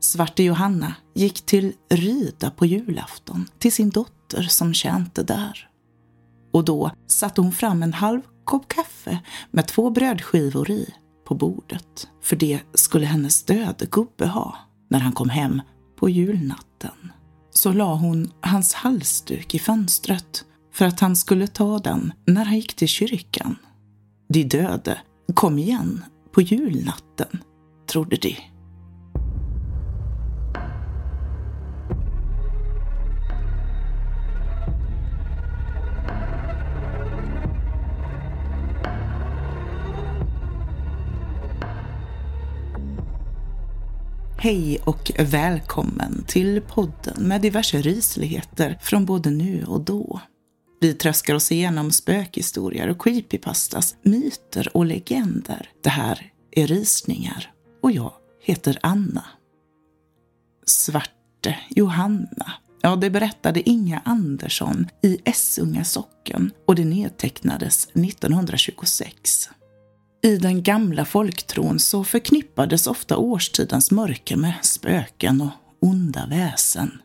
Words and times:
Svarte 0.00 0.42
Johanna 0.42 0.94
gick 1.14 1.46
till 1.46 1.72
Ryda 1.90 2.50
på 2.50 2.66
julafton 2.66 3.48
till 3.58 3.72
sin 3.72 3.90
dotter 3.90 4.42
som 4.42 4.74
tjänte 4.74 5.22
där. 5.22 5.68
Och 6.52 6.64
då 6.64 6.90
satte 7.06 7.40
hon 7.40 7.52
fram 7.52 7.82
en 7.82 7.92
halv 7.92 8.20
kopp 8.44 8.68
kaffe 8.68 9.18
med 9.50 9.68
två 9.68 9.90
brödskivor 9.90 10.70
i 10.70 10.94
på 11.26 11.34
bordet. 11.34 12.08
För 12.22 12.36
det 12.36 12.60
skulle 12.74 13.06
hennes 13.06 13.42
döde 13.44 13.86
gubbe 13.90 14.26
ha 14.26 14.56
när 14.88 14.98
han 14.98 15.12
kom 15.12 15.28
hem 15.28 15.62
på 15.98 16.08
julnatten. 16.08 17.12
Så 17.50 17.72
la 17.72 17.94
hon 17.94 18.32
hans 18.40 18.74
halsduk 18.74 19.54
i 19.54 19.58
fönstret 19.58 20.44
för 20.72 20.84
att 20.84 21.00
han 21.00 21.16
skulle 21.16 21.46
ta 21.46 21.78
den 21.78 22.12
när 22.26 22.44
han 22.44 22.56
gick 22.56 22.74
till 22.74 22.88
kyrkan. 22.88 23.56
De 24.28 24.44
döde 24.44 25.00
kom 25.34 25.58
igen 25.58 26.04
på 26.32 26.42
julnatten, 26.42 27.42
trodde 27.86 28.16
de. 28.16 28.49
Hej 44.42 44.78
och 44.84 45.10
välkommen 45.18 46.24
till 46.26 46.60
podden 46.60 47.28
med 47.28 47.40
diverse 47.40 47.82
rysligheter 47.82 48.78
från 48.82 49.04
både 49.04 49.30
nu 49.30 49.64
och 49.64 49.80
då. 49.80 50.20
Vi 50.80 50.94
tröskar 50.94 51.34
oss 51.34 51.52
igenom 51.52 51.90
spökhistorier 51.90 52.88
och 52.88 53.02
creepypastas, 53.02 53.96
myter 54.02 54.76
och 54.76 54.86
legender. 54.86 55.70
Det 55.82 55.90
här 55.90 56.32
är 56.50 56.66
Rysningar 56.66 57.52
och 57.82 57.92
jag 57.92 58.12
heter 58.42 58.78
Anna. 58.82 59.24
Svarte 60.66 61.58
Johanna. 61.68 62.52
Ja, 62.80 62.96
det 62.96 63.10
berättade 63.10 63.68
Inga 63.68 64.02
Andersson 64.04 64.88
i 65.02 65.18
Essunga 65.24 65.84
socken 65.84 66.50
och 66.66 66.74
det 66.74 66.84
nedtecknades 66.84 67.84
1926. 67.84 69.50
I 70.22 70.36
den 70.36 70.62
gamla 70.62 71.04
folktron 71.04 71.78
så 71.78 72.04
förknippades 72.04 72.86
ofta 72.86 73.16
årstidens 73.16 73.90
mörker 73.90 74.36
med 74.36 74.54
spöken 74.62 75.40
och 75.40 75.50
onda 75.80 76.26
väsen. 76.26 76.98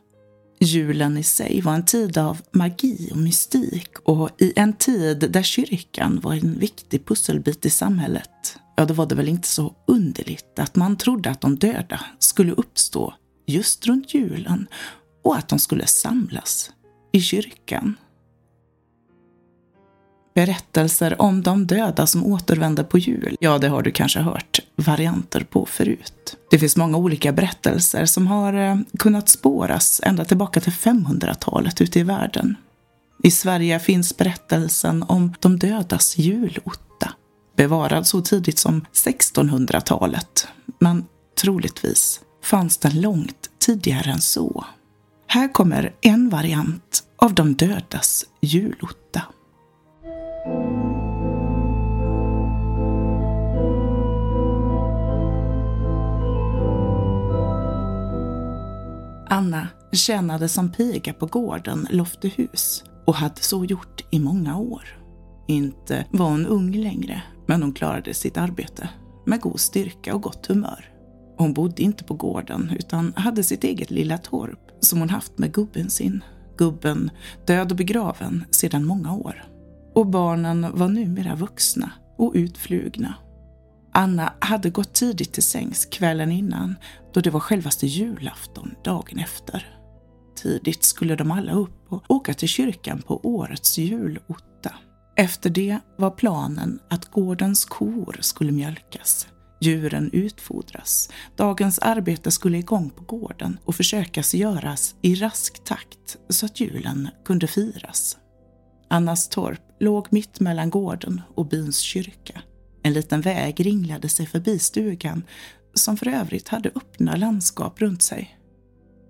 Julen 0.60 1.16
i 1.16 1.22
sig 1.22 1.60
var 1.60 1.74
en 1.74 1.84
tid 1.84 2.18
av 2.18 2.40
magi 2.52 3.10
och 3.12 3.16
mystik 3.16 3.98
och 4.04 4.30
i 4.38 4.52
en 4.56 4.72
tid 4.72 5.30
där 5.30 5.42
kyrkan 5.42 6.20
var 6.22 6.34
en 6.34 6.58
viktig 6.58 7.06
pusselbit 7.06 7.66
i 7.66 7.70
samhället, 7.70 8.58
ja 8.76 8.84
då 8.84 8.94
var 8.94 9.06
det 9.06 9.14
väl 9.14 9.28
inte 9.28 9.48
så 9.48 9.74
underligt 9.86 10.58
att 10.58 10.76
man 10.76 10.96
trodde 10.96 11.30
att 11.30 11.40
de 11.40 11.56
döda 11.56 12.00
skulle 12.18 12.52
uppstå 12.52 13.14
just 13.46 13.86
runt 13.86 14.14
julen 14.14 14.66
och 15.24 15.36
att 15.36 15.48
de 15.48 15.58
skulle 15.58 15.86
samlas 15.86 16.70
i 17.12 17.20
kyrkan. 17.20 17.96
Berättelser 20.36 21.22
om 21.22 21.42
de 21.42 21.66
döda 21.66 22.06
som 22.06 22.24
återvänder 22.24 22.84
på 22.84 22.98
jul, 22.98 23.36
ja 23.40 23.58
det 23.58 23.68
har 23.68 23.82
du 23.82 23.90
kanske 23.90 24.20
hört 24.20 24.60
varianter 24.76 25.40
på 25.40 25.66
förut. 25.66 26.36
Det 26.50 26.58
finns 26.58 26.76
många 26.76 26.96
olika 26.96 27.32
berättelser 27.32 28.06
som 28.06 28.26
har 28.26 28.52
eh, 28.52 28.76
kunnat 28.98 29.28
spåras 29.28 30.00
ända 30.04 30.24
tillbaka 30.24 30.60
till 30.60 30.72
500-talet 30.72 31.80
ute 31.80 31.98
i 31.98 32.02
världen. 32.02 32.56
I 33.22 33.30
Sverige 33.30 33.78
finns 33.78 34.16
berättelsen 34.16 35.02
om 35.02 35.34
de 35.40 35.58
dödas 35.58 36.18
julotta, 36.18 37.12
bevarad 37.56 38.06
så 38.06 38.20
tidigt 38.20 38.58
som 38.58 38.84
1600-talet, 38.92 40.48
men 40.78 41.04
troligtvis 41.40 42.20
fanns 42.44 42.78
den 42.78 43.00
långt 43.00 43.50
tidigare 43.58 44.10
än 44.10 44.20
så. 44.20 44.64
Här 45.26 45.52
kommer 45.52 45.94
en 46.00 46.28
variant 46.28 47.02
av 47.16 47.34
de 47.34 47.54
dödas 47.54 48.24
julotta. 48.40 49.22
Anna 59.28 59.68
tjänade 59.92 60.48
som 60.48 60.72
piga 60.72 61.12
på 61.12 61.26
gården 61.26 61.86
Loftehus 61.90 62.84
och 63.06 63.14
hade 63.14 63.40
så 63.40 63.64
gjort 63.64 64.04
i 64.10 64.18
många 64.18 64.58
år. 64.58 64.82
Inte 65.48 66.06
var 66.10 66.30
hon 66.30 66.46
ung 66.46 66.72
längre, 66.72 67.22
men 67.46 67.62
hon 67.62 67.72
klarade 67.72 68.14
sitt 68.14 68.36
arbete 68.36 68.88
med 69.26 69.40
god 69.40 69.60
styrka 69.60 70.14
och 70.14 70.22
gott 70.22 70.46
humör. 70.46 70.90
Hon 71.38 71.52
bodde 71.52 71.82
inte 71.82 72.04
på 72.04 72.14
gården 72.14 72.72
utan 72.78 73.12
hade 73.16 73.42
sitt 73.42 73.64
eget 73.64 73.90
lilla 73.90 74.18
torp 74.18 74.60
som 74.80 74.98
hon 74.98 75.10
haft 75.10 75.38
med 75.38 75.52
gubben 75.52 75.90
sin. 75.90 76.24
Gubben 76.56 77.10
död 77.46 77.70
och 77.70 77.76
begraven 77.76 78.44
sedan 78.50 78.84
många 78.84 79.14
år. 79.14 79.44
Och 79.94 80.06
barnen 80.06 80.66
var 80.74 80.88
numera 80.88 81.34
vuxna 81.34 81.90
och 82.18 82.32
utflugna 82.34 83.14
Anna 83.96 84.32
hade 84.40 84.70
gått 84.70 84.94
tidigt 84.94 85.32
till 85.32 85.42
sängs 85.42 85.86
kvällen 85.86 86.32
innan 86.32 86.76
då 87.14 87.20
det 87.20 87.30
var 87.30 87.40
självaste 87.40 87.86
julafton 87.86 88.74
dagen 88.84 89.18
efter. 89.18 89.78
Tidigt 90.42 90.84
skulle 90.84 91.16
de 91.16 91.30
alla 91.30 91.52
upp 91.52 91.92
och 91.92 92.10
åka 92.10 92.34
till 92.34 92.48
kyrkan 92.48 93.02
på 93.02 93.20
årets 93.22 93.78
julotta. 93.78 94.74
Efter 95.16 95.50
det 95.50 95.78
var 95.96 96.10
planen 96.10 96.78
att 96.90 97.10
gårdens 97.10 97.64
kor 97.64 98.16
skulle 98.20 98.52
mjölkas, 98.52 99.28
djuren 99.60 100.10
utfodras, 100.12 101.10
dagens 101.36 101.78
arbete 101.78 102.30
skulle 102.30 102.58
igång 102.58 102.90
på 102.90 103.04
gården 103.04 103.58
och 103.64 103.74
försökas 103.74 104.34
göras 104.34 104.94
i 105.02 105.14
rask 105.14 105.64
takt 105.64 106.16
så 106.28 106.46
att 106.46 106.60
julen 106.60 107.08
kunde 107.24 107.46
firas. 107.46 108.18
Annas 108.90 109.28
torp 109.28 109.60
låg 109.80 110.06
mitt 110.10 110.40
mellan 110.40 110.70
gården 110.70 111.22
och 111.34 111.46
byns 111.46 111.78
kyrka 111.78 112.42
en 112.86 112.92
liten 112.92 113.20
väg 113.20 113.66
ringlade 113.66 114.08
sig 114.08 114.26
förbi 114.26 114.58
stugan 114.58 115.22
som 115.74 115.96
för 115.96 116.08
övrigt 116.08 116.48
hade 116.48 116.68
öppna 116.74 117.16
landskap 117.16 117.80
runt 117.80 118.02
sig. 118.02 118.38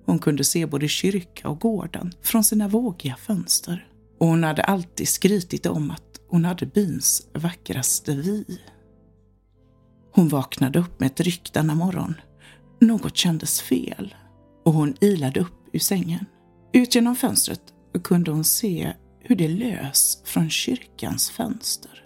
Hon 0.07 0.19
kunde 0.19 0.45
se 0.45 0.67
både 0.67 0.89
kyrka 0.89 1.49
och 1.49 1.61
gården 1.61 2.13
från 2.23 2.45
sina 2.45 2.69
vågiga 2.69 3.17
fönster. 3.17 3.89
Och 4.21 4.27
hon 4.27 4.45
hade 4.45 4.63
alltid 4.63 5.09
skrytit 5.09 5.67
om 5.67 5.91
att 5.91 6.21
hon 6.29 6.45
hade 6.45 6.67
byns 6.67 7.29
vackraste 7.35 8.15
vy. 8.15 8.45
Hon 10.13 10.29
vaknade 10.29 10.79
upp 10.79 11.01
med 11.01 11.07
ett 11.07 11.21
ryck 11.21 11.53
denna 11.53 11.75
morgon. 11.75 12.15
Något 12.81 13.17
kändes 13.17 13.61
fel 13.61 14.15
och 14.65 14.73
hon 14.73 14.95
ilade 15.01 15.41
upp 15.41 15.69
ur 15.73 15.79
sängen. 15.79 16.25
Ut 16.73 16.95
genom 16.95 17.17
fönstret 17.17 17.63
kunde 18.05 18.31
hon 18.31 18.45
se 18.45 18.93
hur 19.21 19.37
det 19.37 19.49
lös 19.49 20.23
från 20.25 20.51
kyrkans 20.51 21.31
fönster 21.31 22.06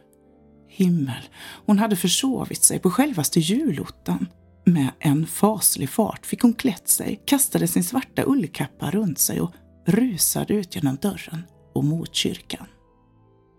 himmel. 0.70 1.22
Hon 1.66 1.78
hade 1.78 1.96
försovit 1.96 2.62
sig 2.62 2.78
på 2.78 2.90
självaste 2.90 3.40
julottan. 3.40 4.26
Med 4.64 4.90
en 4.98 5.26
faslig 5.26 5.90
fart 5.90 6.26
fick 6.26 6.42
hon 6.42 6.54
klätt 6.54 6.88
sig, 6.88 7.22
kastade 7.24 7.68
sin 7.68 7.84
svarta 7.84 8.22
ullkappa 8.26 8.90
runt 8.90 9.18
sig 9.18 9.40
och 9.40 9.52
rusade 9.86 10.54
ut 10.54 10.74
genom 10.74 10.96
dörren 10.96 11.42
och 11.74 11.84
mot 11.84 12.14
kyrkan. 12.14 12.66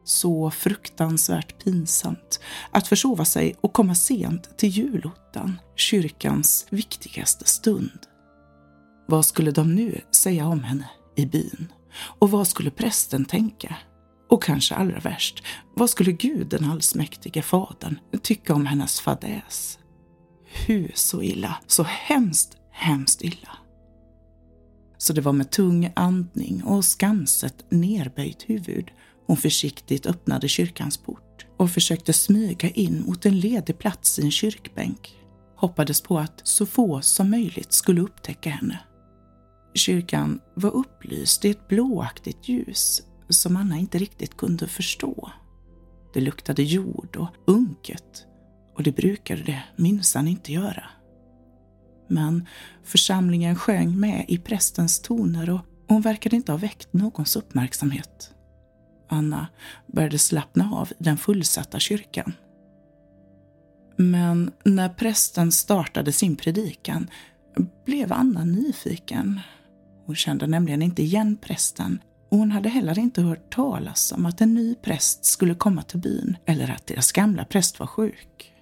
Så 0.03 0.51
fruktansvärt 0.51 1.63
pinsamt 1.63 2.39
att 2.71 2.87
försova 2.87 3.25
sig 3.25 3.55
och 3.61 3.73
komma 3.73 3.95
sent 3.95 4.57
till 4.57 4.69
julottan, 4.69 5.59
kyrkans 5.75 6.67
viktigaste 6.69 7.45
stund. 7.45 7.99
Vad 9.07 9.25
skulle 9.25 9.51
de 9.51 9.75
nu 9.75 10.01
säga 10.11 10.47
om 10.47 10.63
henne 10.63 10.89
i 11.15 11.25
byn? 11.25 11.67
Och 12.19 12.31
vad 12.31 12.47
skulle 12.47 12.71
prästen 12.71 13.25
tänka? 13.25 13.75
Och 14.31 14.43
kanske 14.43 14.75
allra 14.75 14.99
värst, 14.99 15.43
vad 15.73 15.89
skulle 15.89 16.11
Gud 16.11 16.47
den 16.47 16.65
allsmäktige 16.65 17.41
fadern 17.41 17.99
tycka 18.21 18.53
om 18.53 18.65
hennes 18.65 18.99
fadäs? 18.99 19.79
Hur 20.67 20.91
så 20.95 21.21
illa, 21.21 21.57
så 21.67 21.83
hemskt, 21.83 22.57
hemskt 22.71 23.21
illa. 23.21 23.49
Så 24.97 25.13
det 25.13 25.21
var 25.21 25.33
med 25.33 25.51
tung 25.51 25.91
andning 25.95 26.63
och 26.63 26.85
skamset 26.85 27.65
nerböjt 27.69 28.43
huvud 28.49 28.91
hon 29.27 29.37
försiktigt 29.37 30.05
öppnade 30.05 30.47
kyrkans 30.47 30.97
port 30.97 31.45
och 31.57 31.71
försökte 31.71 32.13
smyga 32.13 32.69
in 32.69 33.03
mot 33.05 33.25
en 33.25 33.39
ledig 33.39 33.79
plats 33.79 34.19
i 34.19 34.21
en 34.21 34.31
kyrkbänk. 34.31 35.15
Hoppades 35.55 36.01
på 36.01 36.19
att 36.19 36.41
så 36.43 36.65
få 36.65 37.01
som 37.01 37.29
möjligt 37.29 37.73
skulle 37.73 38.01
upptäcka 38.01 38.49
henne. 38.49 38.79
Kyrkan 39.73 40.39
var 40.55 40.71
upplyst 40.71 41.45
i 41.45 41.49
ett 41.49 41.67
blåaktigt 41.67 42.49
ljus 42.49 43.01
som 43.31 43.55
Anna 43.57 43.77
inte 43.77 43.97
riktigt 43.97 44.37
kunde 44.37 44.67
förstå. 44.67 45.31
Det 46.13 46.21
luktade 46.21 46.63
jord 46.63 47.15
och 47.15 47.29
unket 47.47 48.25
och 48.75 48.83
det 48.83 48.95
brukade 48.95 49.43
det 49.43 49.63
minsann 49.75 50.27
inte 50.27 50.53
göra. 50.53 50.83
Men 52.07 52.47
församlingen 52.83 53.55
sjöng 53.55 53.99
med 53.99 54.25
i 54.27 54.37
prästens 54.37 54.99
toner 54.99 55.49
och 55.49 55.61
hon 55.87 56.01
verkade 56.01 56.35
inte 56.35 56.51
ha 56.51 56.57
väckt 56.57 56.93
någons 56.93 57.35
uppmärksamhet. 57.35 58.33
Anna 59.09 59.47
började 59.87 60.17
slappna 60.17 60.71
av 60.73 60.91
i 60.91 61.03
den 61.03 61.17
fullsatta 61.17 61.79
kyrkan. 61.79 62.33
Men 63.97 64.51
när 64.65 64.89
prästen 64.89 65.51
startade 65.51 66.11
sin 66.11 66.35
predikan 66.35 67.09
blev 67.85 68.13
Anna 68.13 68.45
nyfiken. 68.45 69.39
Hon 70.05 70.15
kände 70.15 70.47
nämligen 70.47 70.81
inte 70.81 71.01
igen 71.01 71.37
prästen 71.41 71.99
och 72.31 72.37
hon 72.37 72.51
hade 72.51 72.69
heller 72.69 72.99
inte 72.99 73.21
hört 73.21 73.53
talas 73.53 74.11
om 74.11 74.25
att 74.25 74.41
en 74.41 74.53
ny 74.53 74.75
präst 74.75 75.25
skulle 75.25 75.55
komma 75.55 75.83
till 75.83 75.99
byn 75.99 76.37
eller 76.45 76.71
att 76.71 76.87
deras 76.87 77.11
gamla 77.11 77.45
präst 77.45 77.79
var 77.79 77.87
sjuk. 77.87 78.53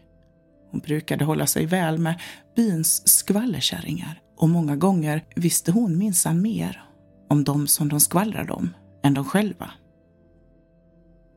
Hon 0.71 0.80
brukade 0.80 1.25
hålla 1.25 1.48
sig 1.48 1.66
väl 1.66 1.98
med 1.98 2.21
byns 2.56 3.07
skvallerkärringar 3.07 4.21
och 4.38 4.50
många 4.50 4.75
gånger 4.75 5.25
visste 5.36 5.71
hon 5.71 5.98
minsann 5.98 6.42
mer 6.42 6.83
om 7.30 7.44
dem 7.44 7.68
som 7.68 7.89
de 7.89 8.00
skvallrade 8.00 8.54
om 8.54 8.69
än 9.04 9.13
de 9.13 9.25
själva. 9.25 9.71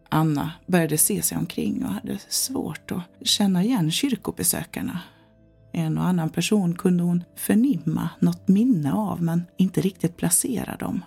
Anna 0.08 0.52
började 0.66 0.98
se 0.98 1.22
sig 1.22 1.38
omkring 1.38 1.84
och 1.84 1.92
hade 1.92 2.18
svårt 2.28 2.90
att 2.90 3.26
känna 3.26 3.64
igen 3.64 3.90
kyrkobesökarna. 3.90 5.00
En 5.72 5.98
och 5.98 6.04
annan 6.04 6.30
person 6.30 6.74
kunde 6.74 7.02
hon 7.02 7.24
förnimma 7.36 8.08
något 8.20 8.48
minne 8.48 8.92
av 8.92 9.22
men 9.22 9.44
inte 9.56 9.80
riktigt 9.80 10.16
placera 10.16 10.76
dem. 10.76 11.04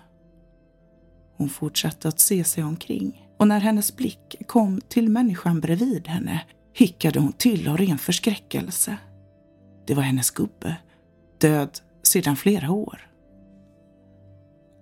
Hon 1.36 1.48
fortsatte 1.48 2.08
att 2.08 2.20
se 2.20 2.44
sig 2.44 2.64
omkring 2.64 3.26
och 3.38 3.48
när 3.48 3.60
hennes 3.60 3.96
blick 3.96 4.36
kom 4.46 4.80
till 4.88 5.08
människan 5.08 5.60
bredvid 5.60 6.08
henne 6.08 6.40
hickade 6.74 7.20
hon 7.20 7.32
till 7.32 7.68
av 7.68 7.76
ren 7.76 7.98
förskräckelse. 7.98 8.96
Det 9.86 9.94
var 9.94 10.02
hennes 10.02 10.30
gubbe, 10.30 10.76
död 11.40 11.78
sedan 12.02 12.36
flera 12.36 12.70
år. 12.70 13.10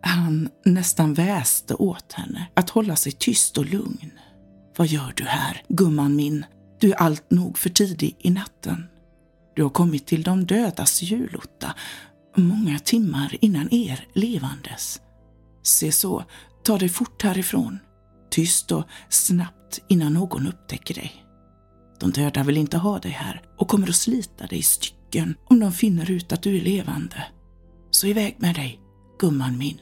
Han 0.01 0.49
nästan 0.65 1.15
väste 1.15 1.75
åt 1.75 2.13
henne 2.13 2.47
att 2.55 2.71
hålla 2.71 2.97
sig 2.97 3.13
tyst 3.13 3.59
och 3.59 3.67
lugn. 3.67 4.11
Vad 4.77 4.87
gör 4.87 5.13
du 5.17 5.25
här, 5.25 5.63
gumman 5.69 6.17
min? 6.17 6.45
Du 6.81 6.93
är 6.93 6.97
allt 6.97 7.31
nog 7.31 7.59
för 7.59 7.71
tidig 7.71 8.17
i 8.19 8.31
natten. 8.31 8.87
Du 9.55 9.63
har 9.63 9.71
kommit 9.71 10.07
till 10.07 10.23
de 10.23 10.45
dödas 10.47 11.03
julotta 11.03 11.75
många 12.37 12.79
timmar 12.79 13.37
innan 13.41 13.73
er 13.73 14.07
levandes. 14.13 15.01
Se 15.65 15.93
så, 15.93 16.25
ta 16.65 16.79
dig 16.79 16.89
fort 16.89 17.23
härifrån. 17.23 17.79
Tyst 18.31 18.73
och 18.73 18.85
snabbt 19.09 19.81
innan 19.89 20.15
någon 20.15 20.47
upptäcker 20.47 20.95
dig. 20.95 21.25
De 22.01 22.11
döda 22.11 22.43
vill 22.43 22.57
inte 22.57 22.79
ha 22.79 22.99
dig 22.99 23.11
här 23.11 23.43
och 23.59 23.69
kommer 23.69 23.89
att 23.89 23.97
slita 23.97 24.47
dig 24.47 24.59
i 24.59 24.63
stycken 24.63 25.35
om 25.45 25.61
de 25.61 25.73
finner 25.73 26.11
ut 26.11 26.33
att 26.33 26.43
du 26.43 26.57
är 26.57 26.61
levande. 26.61 27.27
Så 27.91 28.07
iväg 28.07 28.37
med 28.39 28.55
dig, 28.55 28.81
gumman 29.19 29.59
min. 29.59 29.81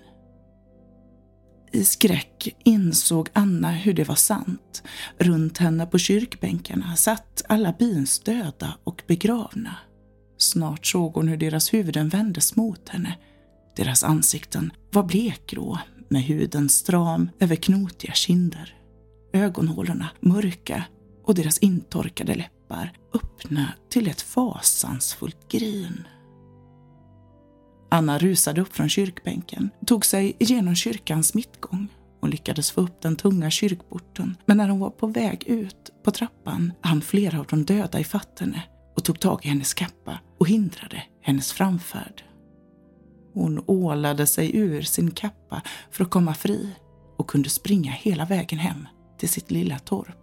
I 1.72 1.84
skräck 1.84 2.56
insåg 2.64 3.28
Anna 3.32 3.70
hur 3.70 3.94
det 3.94 4.04
var 4.04 4.14
sant. 4.14 4.82
Runt 5.18 5.58
henne 5.58 5.86
på 5.86 5.98
kyrkbänkarna 5.98 6.96
satt 6.96 7.42
alla 7.48 7.72
byns 7.72 8.20
döda 8.20 8.74
och 8.84 9.02
begravna. 9.06 9.76
Snart 10.38 10.86
såg 10.86 11.14
hon 11.14 11.28
hur 11.28 11.36
deras 11.36 11.74
huvuden 11.74 12.08
vändes 12.08 12.56
mot 12.56 12.88
henne. 12.88 13.18
Deras 13.76 14.04
ansikten 14.04 14.72
var 14.92 15.02
blekgrå 15.02 15.78
med 16.08 16.22
huden 16.22 16.68
stram 16.68 17.30
över 17.40 17.56
knotiga 17.56 18.12
kinder. 18.12 18.76
Ögonhålorna 19.32 20.08
mörka 20.20 20.84
och 21.24 21.34
deras 21.34 21.58
intorkade 21.58 22.34
läppar 22.34 22.92
öppna 23.14 23.72
till 23.90 24.08
ett 24.08 24.22
fasansfullt 24.22 25.48
grin. 25.48 26.06
Anna 27.90 28.18
rusade 28.18 28.60
upp 28.60 28.76
från 28.76 28.88
kyrkbänken, 28.88 29.70
tog 29.86 30.06
sig 30.06 30.36
igenom 30.38 30.74
kyrkans 30.74 31.34
mittgång 31.34 31.88
och 32.20 32.28
lyckades 32.28 32.70
få 32.70 32.80
upp 32.80 33.02
den 33.02 33.16
tunga 33.16 33.50
kyrkporten. 33.50 34.36
Men 34.46 34.56
när 34.56 34.68
hon 34.68 34.80
var 34.80 34.90
på 34.90 35.06
väg 35.06 35.44
ut 35.46 35.90
på 36.04 36.10
trappan 36.10 36.72
hann 36.80 37.02
flera 37.02 37.40
av 37.40 37.46
de 37.46 37.64
döda 37.64 38.00
i 38.00 38.06
henne 38.40 38.62
och 38.96 39.04
tog 39.04 39.20
tag 39.20 39.40
i 39.46 39.48
hennes 39.48 39.74
kappa 39.74 40.18
och 40.38 40.48
hindrade 40.48 41.02
hennes 41.20 41.52
framfärd. 41.52 42.22
Hon 43.34 43.64
ålade 43.66 44.26
sig 44.26 44.56
ur 44.56 44.82
sin 44.82 45.10
kappa 45.10 45.62
för 45.90 46.04
att 46.04 46.10
komma 46.10 46.34
fri 46.34 46.68
och 47.16 47.30
kunde 47.30 47.48
springa 47.48 47.92
hela 47.92 48.24
vägen 48.24 48.58
hem 48.58 48.88
till 49.18 49.28
sitt 49.28 49.50
lilla 49.50 49.78
torp. 49.78 50.16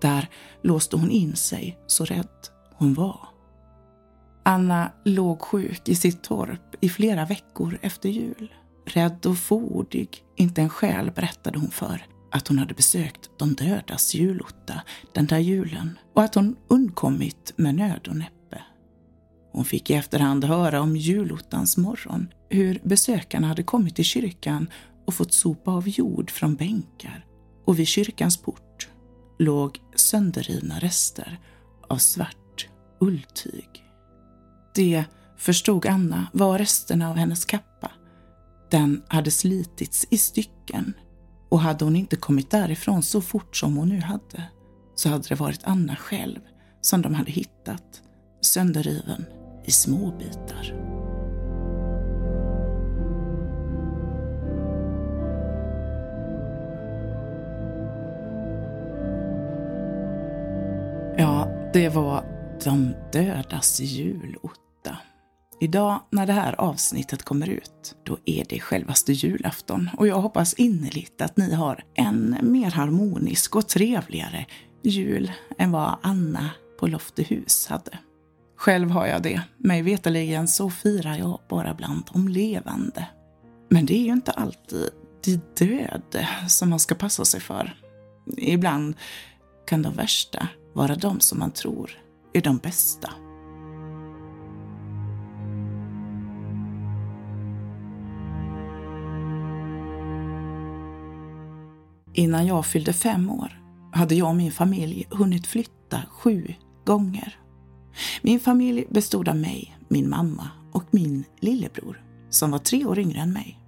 Där 0.00 0.28
låste 0.62 0.96
hon 0.96 1.10
in 1.10 1.36
sig 1.36 1.78
så 1.86 2.04
rädd 2.04 2.28
hon 2.74 2.94
var. 2.94 3.28
Anna 4.42 4.92
låg 5.04 5.42
sjuk 5.42 5.88
i 5.88 5.94
sitt 5.94 6.22
torp 6.22 6.76
i 6.80 6.88
flera 6.88 7.24
veckor 7.24 7.78
efter 7.82 8.08
jul. 8.08 8.54
Rädd 8.86 9.26
och 9.26 9.38
fåordig, 9.38 10.24
inte 10.36 10.62
en 10.62 10.68
själ 10.68 11.10
berättade 11.10 11.58
hon 11.58 11.70
för 11.70 12.06
att 12.30 12.48
hon 12.48 12.58
hade 12.58 12.74
besökt 12.74 13.30
de 13.38 13.54
dödas 13.54 14.14
julotta 14.14 14.82
den 15.12 15.26
där 15.26 15.38
julen 15.38 15.98
och 16.14 16.22
att 16.22 16.34
hon 16.34 16.56
undkommit 16.68 17.52
med 17.56 17.74
nöd 17.74 18.08
och 18.08 18.16
näppe. 18.16 18.39
Hon 19.52 19.64
fick 19.64 19.90
i 19.90 19.94
efterhand 19.94 20.44
höra 20.44 20.80
om 20.80 20.96
julottans 20.96 21.76
morgon, 21.76 22.28
hur 22.48 22.80
besökarna 22.84 23.46
hade 23.46 23.62
kommit 23.62 23.96
till 23.96 24.04
kyrkan 24.04 24.70
och 25.06 25.14
fått 25.14 25.32
sopa 25.32 25.70
av 25.70 25.88
jord 25.88 26.30
från 26.30 26.54
bänkar 26.56 27.26
och 27.66 27.78
vid 27.78 27.86
kyrkans 27.86 28.36
port 28.36 28.88
låg 29.38 29.78
sönderrivna 29.94 30.78
rester 30.78 31.38
av 31.88 31.96
svart 31.96 32.68
ulltyg. 33.00 33.68
Det, 34.74 35.04
förstod 35.36 35.86
Anna, 35.86 36.26
var 36.32 36.58
resterna 36.58 37.10
av 37.10 37.16
hennes 37.16 37.44
kappa. 37.44 37.90
Den 38.70 39.02
hade 39.08 39.30
slitits 39.30 40.06
i 40.10 40.18
stycken 40.18 40.94
och 41.48 41.60
hade 41.60 41.84
hon 41.84 41.96
inte 41.96 42.16
kommit 42.16 42.50
därifrån 42.50 43.02
så 43.02 43.20
fort 43.20 43.56
som 43.56 43.76
hon 43.76 43.88
nu 43.88 44.00
hade 44.00 44.44
så 44.94 45.08
hade 45.08 45.28
det 45.28 45.34
varit 45.34 45.64
Anna 45.64 45.96
själv 45.96 46.38
som 46.80 47.02
de 47.02 47.14
hade 47.14 47.30
hittat, 47.30 48.02
sönderriven 48.40 49.24
i 49.64 49.70
små 49.70 50.12
bitar. 50.18 50.74
Ja, 61.16 61.48
det 61.72 61.88
var 61.88 62.24
de 62.64 62.94
dödas 63.12 63.80
julotta. 63.80 64.96
Idag 65.60 66.00
när 66.10 66.26
det 66.26 66.32
här 66.32 66.60
avsnittet 66.60 67.22
kommer 67.22 67.48
ut, 67.48 67.96
då 68.04 68.18
är 68.24 68.44
det 68.48 68.60
självaste 68.60 69.12
julafton 69.12 69.90
och 69.96 70.06
jag 70.06 70.20
hoppas 70.20 70.54
innerligt 70.54 71.22
att 71.22 71.36
ni 71.36 71.54
har 71.54 71.84
en 71.94 72.36
mer 72.42 72.70
harmonisk 72.70 73.56
och 73.56 73.68
trevligare 73.68 74.46
jul 74.82 75.32
än 75.58 75.72
vad 75.72 75.96
Anna 76.02 76.50
på 76.80 76.86
Loftehus 76.86 77.66
hade. 77.66 77.98
Själv 78.60 78.90
har 78.90 79.06
jag 79.06 79.22
det. 79.22 79.42
Mig 79.56 79.82
veterligen 79.82 80.48
så 80.48 80.70
firar 80.70 81.16
jag 81.16 81.40
bara 81.48 81.74
bland 81.74 82.02
de 82.12 82.28
levande. 82.28 83.06
Men 83.68 83.86
det 83.86 83.94
är 83.94 84.02
ju 84.02 84.12
inte 84.12 84.30
alltid 84.30 84.90
de 85.24 85.40
döda 85.58 86.26
som 86.48 86.70
man 86.70 86.78
ska 86.78 86.94
passa 86.94 87.24
sig 87.24 87.40
för. 87.40 87.76
Ibland 88.36 88.94
kan 89.66 89.82
de 89.82 89.94
värsta 89.94 90.48
vara 90.72 90.94
de 90.94 91.20
som 91.20 91.38
man 91.38 91.50
tror 91.50 91.90
är 92.32 92.40
de 92.40 92.58
bästa. 92.58 93.10
Innan 102.14 102.46
jag 102.46 102.66
fyllde 102.66 102.92
fem 102.92 103.30
år 103.30 103.62
hade 103.92 104.14
jag 104.14 104.28
och 104.28 104.36
min 104.36 104.52
familj 104.52 105.06
hunnit 105.10 105.46
flytta 105.46 106.02
sju 106.10 106.54
gånger. 106.84 107.40
Min 108.22 108.40
familj 108.40 108.84
bestod 108.90 109.28
av 109.28 109.36
mig, 109.36 109.78
min 109.88 110.08
mamma 110.08 110.48
och 110.72 110.84
min 110.90 111.24
lillebror 111.40 112.04
som 112.30 112.50
var 112.50 112.58
tre 112.58 112.84
år 112.84 112.98
yngre 112.98 113.20
än 113.20 113.32
mig. 113.32 113.58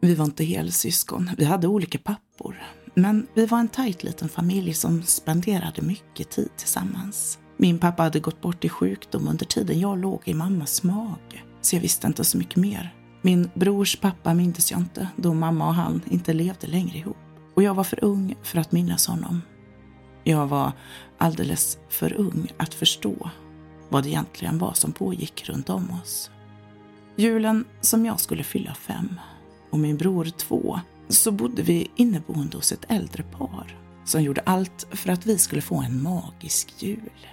Vi 0.00 0.14
var 0.14 0.24
inte 0.24 0.44
helsyskon, 0.44 1.30
vi 1.38 1.44
hade 1.44 1.68
olika 1.68 1.98
pappor. 1.98 2.62
Men 2.94 3.26
vi 3.34 3.46
var 3.46 3.58
en 3.58 3.68
tajt 3.68 4.02
liten 4.02 4.28
familj 4.28 4.74
som 4.74 5.02
spenderade 5.02 5.82
mycket 5.82 6.30
tid 6.30 6.50
tillsammans. 6.56 7.38
Min 7.56 7.78
pappa 7.78 8.02
hade 8.02 8.20
gått 8.20 8.40
bort 8.40 8.64
i 8.64 8.68
sjukdom 8.68 9.28
under 9.28 9.46
tiden 9.46 9.80
jag 9.80 9.98
låg 9.98 10.22
i 10.24 10.34
mammas 10.34 10.82
mage, 10.82 11.42
så 11.60 11.76
jag 11.76 11.80
visste 11.80 12.06
inte 12.06 12.24
så 12.24 12.38
mycket 12.38 12.56
mer. 12.56 12.94
Min 13.22 13.50
brors 13.54 13.96
pappa 13.96 14.34
mindes 14.34 14.70
jag 14.70 14.80
inte, 14.80 15.08
då 15.16 15.34
mamma 15.34 15.66
och 15.66 15.74
han 15.74 16.02
inte 16.10 16.32
levde 16.32 16.66
längre 16.66 16.98
ihop. 16.98 17.16
Och 17.54 17.62
jag 17.62 17.74
var 17.74 17.84
för 17.84 18.04
ung 18.04 18.34
för 18.42 18.58
att 18.58 18.72
minnas 18.72 19.06
honom. 19.06 19.42
Jag 20.24 20.46
var 20.46 20.72
alldeles 21.18 21.78
för 21.88 22.12
ung 22.12 22.52
att 22.56 22.74
förstå 22.74 23.30
vad 23.88 24.02
det 24.02 24.08
egentligen 24.08 24.58
var 24.58 24.72
som 24.72 24.92
pågick 24.92 25.48
runt 25.48 25.70
om 25.70 25.90
oss. 26.02 26.30
Julen 27.16 27.64
som 27.80 28.06
jag 28.06 28.20
skulle 28.20 28.44
fylla 28.44 28.74
fem 28.74 29.20
och 29.70 29.78
min 29.78 29.96
bror 29.96 30.24
två 30.24 30.80
så 31.08 31.32
bodde 31.32 31.62
vi 31.62 31.90
inneboende 31.96 32.56
hos 32.56 32.72
ett 32.72 32.84
äldre 32.88 33.22
par 33.22 33.76
som 34.04 34.22
gjorde 34.22 34.40
allt 34.40 34.86
för 34.90 35.10
att 35.10 35.26
vi 35.26 35.38
skulle 35.38 35.62
få 35.62 35.82
en 35.82 36.02
magisk 36.02 36.82
jul. 36.82 37.26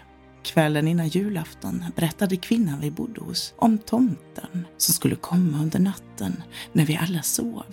Kvällen 0.44 0.88
innan 0.88 1.08
julafton 1.08 1.86
berättade 1.96 2.38
kvinnan 2.38 2.79
vi 2.79 2.91
bodde 2.91 3.22
hos 3.22 3.53
om 3.58 3.77
tomten 3.77 4.67
som 4.77 4.94
skulle 4.94 5.15
komma 5.15 5.62
under 5.62 5.79
natten 5.79 6.44
när 6.74 6.86
vi 6.86 6.98
alla 6.98 7.22
sov 7.22 7.65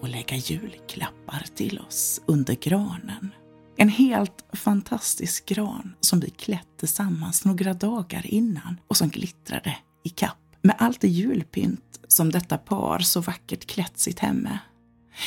och 0.00 0.08
lägga 0.08 0.36
julklappar 0.36 1.46
till 1.54 1.80
oss 1.88 2.20
under 2.26 2.54
granen. 2.54 3.30
En 3.76 3.88
helt 3.88 4.44
fantastisk 4.52 5.46
gran 5.46 5.94
som 6.00 6.20
vi 6.20 6.30
klätt 6.30 6.68
tillsammans 6.78 7.44
några 7.44 7.74
dagar 7.74 8.26
innan 8.26 8.80
och 8.88 8.96
som 8.96 9.08
glittrade 9.08 9.76
i 10.04 10.08
kapp 10.08 10.38
med 10.62 10.76
allt 10.78 11.00
det 11.00 11.08
julpynt 11.08 12.00
som 12.08 12.30
detta 12.30 12.58
par 12.58 12.98
så 12.98 13.20
vackert 13.20 13.66
klätt 13.66 13.98
sitt 13.98 14.18
hem 14.18 14.36
med. 14.36 14.58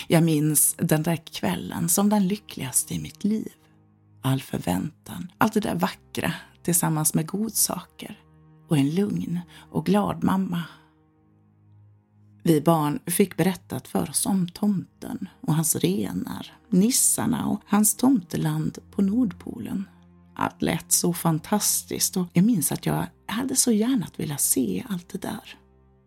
Jag 0.08 0.24
minns 0.24 0.75
den 0.78 1.04
där 1.04 1.16
kvällen 1.16 1.90
som 1.90 2.10
den 2.10 2.28
lyckligaste 2.28 2.94
i 2.94 3.00
mitt 3.00 3.24
liv. 3.24 3.52
All 4.22 4.42
förväntan, 4.42 5.32
allt 5.38 5.54
det 5.54 5.60
där 5.60 5.75
vackra 5.75 6.34
tillsammans 6.64 7.14
med 7.14 7.28
godsaker 7.28 8.20
och 8.68 8.78
en 8.78 8.96
lugn 8.96 9.40
och 9.72 9.86
glad 9.86 10.24
mamma. 10.24 10.64
Vi 12.48 12.62
barn 12.62 13.00
fick 13.06 13.38
berättat 13.38 13.88
för 13.88 14.10
oss 14.10 14.25
om 14.25 14.48
tomten 14.48 15.30
och 15.42 15.56
hans 15.56 15.75
renar, 15.75 16.54
nissarna 16.70 17.48
och 17.48 17.62
hans 17.66 17.96
tomteland 17.96 18.78
på 18.92 19.02
Nordpolen. 19.02 19.86
Allt 20.36 20.62
lät 20.62 20.92
så 20.92 21.14
fantastiskt 21.14 22.18
och 22.18 22.28
jag 22.34 22.46
minns 22.46 22.72
att 22.72 22.86
jag 22.86 23.06
hade 23.28 23.56
så 23.56 23.72
gärna 23.72 24.08
velat 24.18 24.42
se 24.42 24.84
allt 24.90 25.10
det 25.10 25.22
där. 25.22 25.58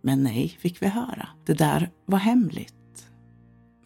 Men 0.02 0.23
nej, 0.23 0.57
fick 0.61 0.83
vi 0.83 0.87
höra. 0.87 1.28
Det 1.47 1.54
där 1.54 1.90
var 2.07 2.18
hemligt. 2.18 2.75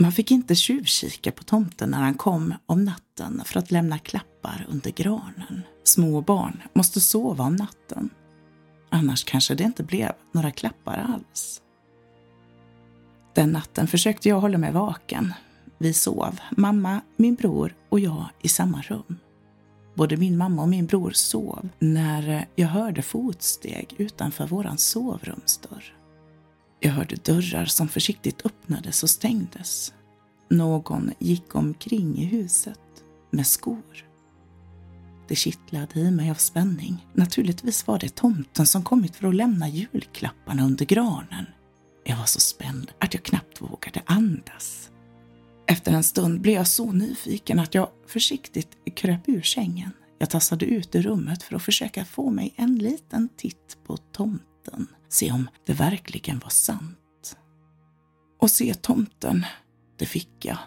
Man 0.01 0.13
fick 0.13 0.31
inte 0.31 0.55
tjuvkika 0.55 1.33
på 1.33 1.45
tomten 1.45 1.91
när 1.91 2.03
han 2.03 2.15
kom 2.15 2.55
om 2.67 2.85
natten 2.85 3.43
för 3.45 3.59
att 3.59 3.71
lämna 3.71 3.99
klappar 3.99 4.67
under 4.71 4.91
granen. 4.91 5.63
Små 5.85 6.21
barn 6.21 6.63
måste 6.75 7.01
sova 7.01 7.45
om 7.45 7.57
natten. 7.57 8.11
Annars 8.91 9.25
kanske 9.25 9.55
det 9.55 9.65
inte 9.65 9.83
blev 9.83 10.13
några 10.33 10.51
klappar 10.51 10.99
alls. 10.99 11.63
Den 13.35 13.53
natten 13.53 13.87
försökte 13.87 14.29
jag 14.29 14.41
hålla 14.41 14.59
mig 14.59 14.73
vaken. 14.73 15.35
Vi 15.79 15.93
sov, 15.93 16.39
mamma, 16.51 17.01
min 17.17 17.35
bror 17.35 17.75
och 17.89 18.01
jag 18.01 18.27
i 18.43 18.49
samma 18.49 18.83
rum. 18.83 19.19
Både 19.95 20.17
min 20.17 20.37
mamma 20.37 20.63
och 20.63 20.69
min 20.69 20.87
bror 20.87 21.11
sov 21.11 21.69
när 21.79 22.29
eh, 22.29 22.43
jag 22.57 22.69
hörde 22.69 23.03
fotsteg 23.03 23.95
utanför 23.99 24.47
våran 24.47 24.79
sovrumsdörr. 24.79 25.97
Jag 26.81 26.93
hörde 26.93 27.17
dörrar 27.17 27.65
som 27.65 27.89
försiktigt 27.89 28.47
öppnades 28.47 29.03
och 29.03 29.11
stängdes. 29.11 29.93
Någon 30.51 31.11
gick 31.19 31.55
omkring 31.55 32.19
i 32.19 32.25
huset 32.25 32.81
med 33.31 33.47
skor. 33.47 34.07
Det 35.29 35.37
kittlade 35.37 36.01
i 36.01 36.11
mig 36.11 36.31
av 36.31 36.35
spänning. 36.35 37.07
Naturligtvis 37.13 37.87
var 37.87 37.99
det 37.99 38.15
tomten 38.15 38.67
som 38.67 38.85
kommit 38.85 39.17
för 39.17 39.29
att 39.29 39.35
lämna 39.35 39.69
julklapparna 39.69 40.65
under 40.65 40.85
granen. 40.85 41.47
Jag 42.05 42.17
var 42.17 42.25
så 42.25 42.41
spänd 42.41 42.93
att 42.99 43.15
jag 43.15 43.23
knappt 43.23 43.61
vågade 43.61 44.03
andas. 44.07 44.91
Efter 45.67 45.93
en 45.93 46.05
stund 46.05 46.41
blev 46.41 46.55
jag 46.55 46.67
så 46.67 46.93
nyfiken 46.93 47.59
att 47.59 47.75
jag 47.75 47.89
försiktigt 48.07 48.77
kröp 48.97 49.29
ur 49.29 49.43
sängen. 49.43 49.91
Jag 50.19 50.31
tassade 50.31 50.67
ut 50.67 50.95
ur 50.95 51.03
rummet 51.03 51.43
för 51.43 51.57
att 51.57 51.63
försöka 51.63 52.05
få 52.05 52.31
mig 52.31 52.55
en 52.57 52.75
liten 52.75 53.29
titt 53.37 53.79
på 53.87 53.97
tomten. 53.97 54.87
Se 55.09 55.33
om 55.33 55.49
det 55.67 55.73
verkligen 55.73 56.39
var 56.39 56.51
sant. 56.51 57.37
Och 58.41 58.51
se 58.51 58.75
tomten, 58.75 59.47
det 59.99 60.07
fick 60.07 60.45
jag. 60.45 60.59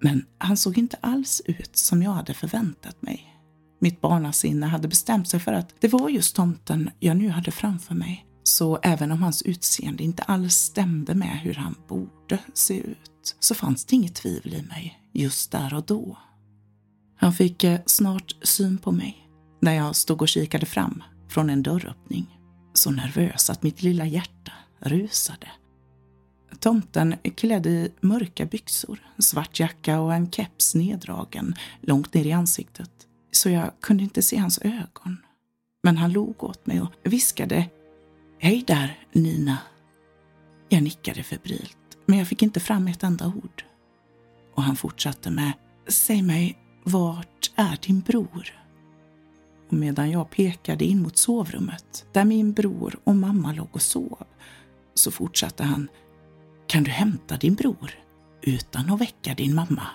Men 0.00 0.26
han 0.38 0.56
såg 0.56 0.78
inte 0.78 0.96
alls 1.00 1.42
ut 1.44 1.76
som 1.76 2.02
jag 2.02 2.10
hade 2.10 2.34
förväntat 2.34 3.02
mig. 3.02 3.36
Mitt 3.80 4.00
barnasinne 4.00 4.66
hade 4.66 4.88
bestämt 4.88 5.28
sig 5.28 5.40
för 5.40 5.52
att 5.52 5.74
det 5.80 5.88
var 5.88 6.08
just 6.08 6.36
tomten 6.36 6.90
jag 7.00 7.16
nu 7.16 7.28
hade 7.28 7.50
framför 7.50 7.94
mig. 7.94 8.26
Så 8.46 8.78
även 8.82 9.12
om 9.12 9.22
hans 9.22 9.42
utseende 9.42 10.02
inte 10.02 10.22
alls 10.22 10.54
stämde 10.54 11.14
med 11.14 11.40
hur 11.40 11.54
han 11.54 11.74
borde 11.88 12.38
se 12.54 12.78
ut 12.78 13.36
så 13.40 13.54
fanns 13.54 13.84
det 13.84 13.96
inget 13.96 14.14
tvivel 14.14 14.54
i 14.54 14.62
mig 14.62 15.00
just 15.12 15.50
där 15.50 15.74
och 15.74 15.82
då. 15.82 16.18
Han 17.16 17.32
fick 17.32 17.64
eh, 17.64 17.80
snart 17.86 18.36
syn 18.42 18.78
på 18.78 18.92
mig 18.92 19.28
när 19.60 19.72
jag 19.72 19.96
stod 19.96 20.22
och 20.22 20.28
kikade 20.28 20.66
fram 20.66 21.02
från 21.28 21.50
en 21.50 21.62
dörröppning. 21.62 22.38
Så 22.74 22.90
nervös 22.90 23.50
att 23.50 23.62
mitt 23.62 23.82
lilla 23.82 24.06
hjärta 24.06 24.52
rusade. 24.80 25.48
Tomten 26.60 27.16
klädd 27.36 27.66
i 27.66 27.92
mörka 28.00 28.46
byxor, 28.46 28.98
svart 29.18 29.60
jacka 29.60 30.00
och 30.00 30.14
en 30.14 30.30
keps 30.30 30.74
neddragen 30.74 31.54
långt 31.80 32.14
ner 32.14 32.24
i 32.24 32.32
ansiktet. 32.32 32.90
Så 33.32 33.50
jag 33.50 33.70
kunde 33.80 34.02
inte 34.02 34.22
se 34.22 34.36
hans 34.36 34.58
ögon. 34.58 35.16
Men 35.82 35.96
han 35.96 36.12
log 36.12 36.44
åt 36.44 36.66
mig 36.66 36.80
och 36.80 36.90
viskade 37.02 37.70
Hej 38.38 38.64
där, 38.66 38.98
Nina. 39.12 39.58
Jag 40.68 40.82
nickade 40.82 41.22
febrilt, 41.22 41.78
men 42.06 42.18
jag 42.18 42.28
fick 42.28 42.42
inte 42.42 42.60
fram 42.60 42.88
ett 42.88 43.02
enda 43.02 43.26
ord. 43.26 43.64
Och 44.54 44.62
han 44.62 44.76
fortsatte 44.76 45.30
med 45.30 45.52
Säg 45.88 46.22
mig, 46.22 46.58
vart 46.84 47.50
är 47.56 47.78
din 47.86 48.00
bror? 48.00 48.54
Och 49.68 49.72
medan 49.72 50.10
jag 50.10 50.30
pekade 50.30 50.84
in 50.84 51.02
mot 51.02 51.16
sovrummet, 51.16 52.06
där 52.12 52.24
min 52.24 52.52
bror 52.52 52.98
och 53.04 53.16
mamma 53.16 53.52
låg 53.52 53.68
och 53.72 53.82
sov, 53.82 54.24
så 54.94 55.10
fortsatte 55.10 55.64
han 55.64 55.88
Kan 56.66 56.84
du 56.84 56.90
hämta 56.90 57.36
din 57.36 57.54
bror 57.54 57.90
utan 58.42 58.90
att 58.90 59.00
väcka 59.00 59.34
din 59.34 59.54
mamma? 59.54 59.86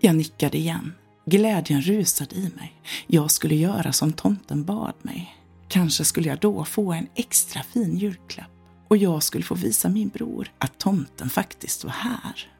Jag 0.00 0.16
nickade 0.16 0.58
igen. 0.58 0.92
Glädjen 1.26 1.80
rusade 1.82 2.36
i 2.36 2.50
mig. 2.56 2.82
Jag 3.06 3.30
skulle 3.30 3.54
göra 3.54 3.92
som 3.92 4.12
tomten 4.12 4.64
bad 4.64 4.94
mig. 5.02 5.43
Kanske 5.68 6.04
skulle 6.04 6.28
jag 6.28 6.40
då 6.40 6.64
få 6.64 6.92
en 6.92 7.08
extra 7.14 7.62
fin 7.62 7.98
julklapp 7.98 8.50
och 8.88 8.96
jag 8.96 9.22
skulle 9.22 9.44
få 9.44 9.54
visa 9.54 9.88
min 9.88 10.08
bror 10.08 10.52
att 10.58 10.78
tomten 10.78 11.30
faktiskt 11.30 11.84
var 11.84 11.90
här. 11.90 12.50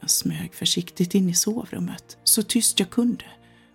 Jag 0.00 0.10
smög 0.10 0.54
försiktigt 0.54 1.14
in 1.14 1.28
i 1.28 1.34
sovrummet, 1.34 2.18
så 2.24 2.42
tyst 2.42 2.80
jag 2.80 2.90
kunde 2.90 3.24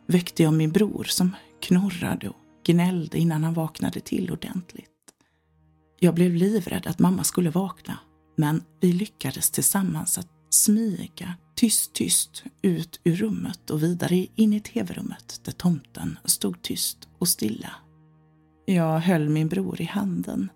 väckte 0.08 0.44
jag 0.44 0.54
min 0.54 0.72
bror 0.72 1.04
som 1.04 1.36
knorrade 1.62 2.30
och 2.30 2.36
gnällde 2.66 3.18
innan 3.18 3.44
han 3.44 3.54
vaknade 3.54 4.00
till 4.00 4.32
ordentligt. 4.32 4.90
Jag 6.00 6.14
blev 6.14 6.34
livrädd 6.34 6.88
att 6.88 7.00
mamma 7.00 7.24
skulle 7.24 7.50
vakna, 7.50 7.98
men 8.36 8.64
vi 8.80 8.94
lyckades 8.94 9.52
tillsammans 9.52 10.18
att 10.18 10.28
smyga 10.50 11.34
tyst, 11.56 11.94
tyst 11.94 12.44
ut 12.62 13.00
ur 13.04 13.16
rummet 13.16 13.70
och 13.70 13.84
vidare 13.84 14.28
in 14.36 14.54
i 14.54 14.60
tv-rummet 14.60 15.42
där 15.44 15.52
tomten 15.52 16.20
stod 16.26 16.62
tyst 16.62 17.08
och 17.18 17.28
stilla. 17.28 17.72
Jag 18.66 19.00
höll 19.00 19.30
min 19.30 19.48
bror 19.48 19.82
i 19.82 19.86
handen 19.86 20.50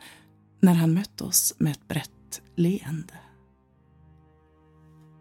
när 0.59 0.73
han 0.73 0.93
mötte 0.93 1.23
oss 1.23 1.53
med 1.57 1.71
ett 1.71 1.87
brett 1.87 2.41
leende. 2.55 3.13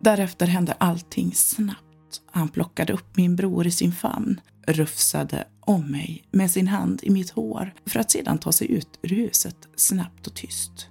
Därefter 0.00 0.47
hände 0.47 0.73
allting 0.73 1.35
snabbt. 1.35 2.23
Han 2.30 2.49
plockade 2.49 2.92
upp 2.92 3.16
min 3.16 3.37
bror 3.37 3.66
i 3.66 3.71
sin 3.71 3.92
famn, 3.92 4.40
rufsade 4.66 5.49
om 5.61 5.90
mig 5.90 6.25
med 6.30 6.50
sin 6.50 6.68
hand 6.68 7.00
i 7.02 7.11
mitt 7.11 7.30
hår 7.30 7.75
för 7.87 8.00
att 8.00 8.11
sedan 8.11 8.38
ta 8.38 8.52
sig 8.52 8.71
ut 8.73 8.99
ur 9.02 9.09
huset 9.09 9.68
snabbt 9.76 10.26
och 10.26 10.35
tyst. 10.35 10.88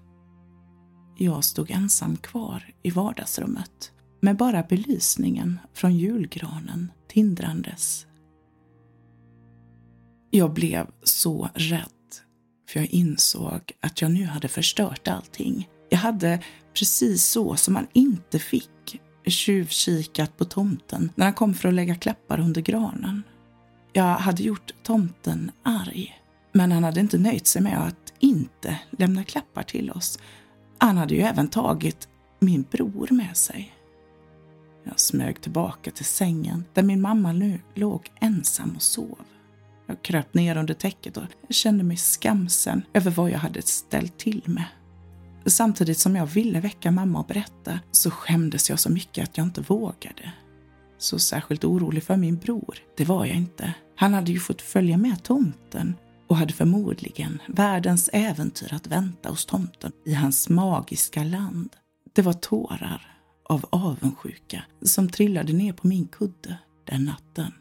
Jag 1.18 1.44
stod 1.44 1.72
ensam 1.72 2.18
kvar 2.18 2.74
i 2.84 2.89
vardagsrummet 2.89 3.92
med 4.22 4.38
bara 4.38 4.63
belysningen 4.63 5.60
från 5.74 5.98
julgranen 5.98 6.92
tindrandes. 7.08 8.06
Jag 10.29 10.53
blev 10.53 10.88
så 11.03 11.50
rädd 11.53 11.89
för 12.69 12.79
jag 12.79 12.89
insåg 12.89 13.72
att 13.81 14.01
jag 14.01 14.12
nu 14.12 14.25
hade 14.25 14.48
förstört 14.48 15.07
allting. 15.07 15.69
Jag 15.89 15.98
hade 15.98 16.39
precis 16.74 17.25
så 17.25 17.55
som 17.55 17.74
man 17.74 17.88
inte 17.93 18.39
fick 18.39 19.01
tjuvkikat 19.25 20.38
på 20.38 20.46
tomten 20.46 21.12
när 21.15 21.25
han 21.25 21.34
kom 21.34 21.53
för 21.53 21.67
att 21.67 21.74
lägga 21.75 21.96
klappar 21.96 22.39
under 22.39 22.62
granen. 22.62 23.24
Jag 23.93 24.15
hade 24.15 24.43
gjort 24.43 24.74
tomten 24.84 25.51
arg, 25.63 26.22
men 26.51 26.72
han 26.72 26.84
hade 26.84 27.00
inte 27.00 27.17
nöjt 27.17 27.48
sig 27.48 27.62
med 27.62 27.88
att 27.88 28.13
inte 28.19 28.79
lämna 28.91 29.24
klappar 29.24 29.63
till 29.63 29.91
oss. 29.91 30.19
Han 30.77 30.98
hade 30.98 31.15
ju 31.15 31.22
även 31.22 31.48
tagit 31.48 32.07
min 32.39 32.65
bror 32.72 33.07
med 33.12 33.38
sig. 33.38 33.74
Jag 34.84 35.00
smög 35.00 35.41
tillbaka 35.41 35.91
till 35.91 36.05
sängen 36.05 36.63
där 36.74 36.84
min 36.84 37.01
mamma 37.01 37.31
nu 37.31 37.60
låg 37.75 38.12
ensam 38.22 38.75
och 38.75 38.81
sov. 38.81 39.17
Jag 39.88 40.01
kröp 40.01 40.34
ner 40.34 40.58
under 40.58 40.74
täcket 40.74 41.17
och 41.17 41.24
kände 41.50 41.84
mig 41.84 41.98
skamsen 41.98 42.84
över 42.94 43.12
vad 43.12 43.29
jag 43.29 43.39
hade 43.39 43.62
ställt 43.62 44.17
till 44.17 44.41
med. 44.46 44.65
Samtidigt 45.46 46.00
som 46.00 46.15
jag 46.15 46.25
ville 46.25 46.60
väcka 46.60 46.91
mamma 46.91 47.20
och 47.20 47.27
berätta 47.27 47.79
så 47.91 48.12
skämdes 48.12 48.70
jag 48.70 48.79
så 48.79 48.89
mycket 48.89 49.24
att 49.24 49.38
jag 49.38 49.48
inte 49.48 49.62
vågade. 49.62 50.32
Så 50.98 51.20
särskilt 51.20 51.63
orolig 51.63 52.03
för 52.03 52.17
min 52.17 52.38
bror, 52.38 52.77
det 52.98 53.06
var 53.06 53.25
jag 53.25 53.36
inte. 53.36 53.74
Han 53.96 54.13
hade 54.13 54.32
ju 54.32 54.39
fått 54.39 54.62
följa 54.62 54.98
med 54.98 55.24
tomten 55.24 55.96
och 56.27 56.36
hade 56.36 56.53
förmodligen 56.53 57.41
världens 57.48 58.10
äventyr 58.13 58.74
att 58.74 58.88
vänta 58.88 59.29
hos 59.29 59.46
tomten 59.46 59.91
i 60.06 60.13
hans 60.13 60.50
magiska 60.50 61.24
land. 61.24 61.70
Det 62.13 62.22
var 62.22 62.34
tårar 62.34 63.17
av 63.50 63.65
avundsjuka 63.70 64.63
som 64.82 65.10
trillade 65.10 65.53
ner 65.53 65.74
på 65.74 65.88
min 65.88 66.08
kudde 66.08 66.58
den 66.86 67.06
natten. 67.06 67.53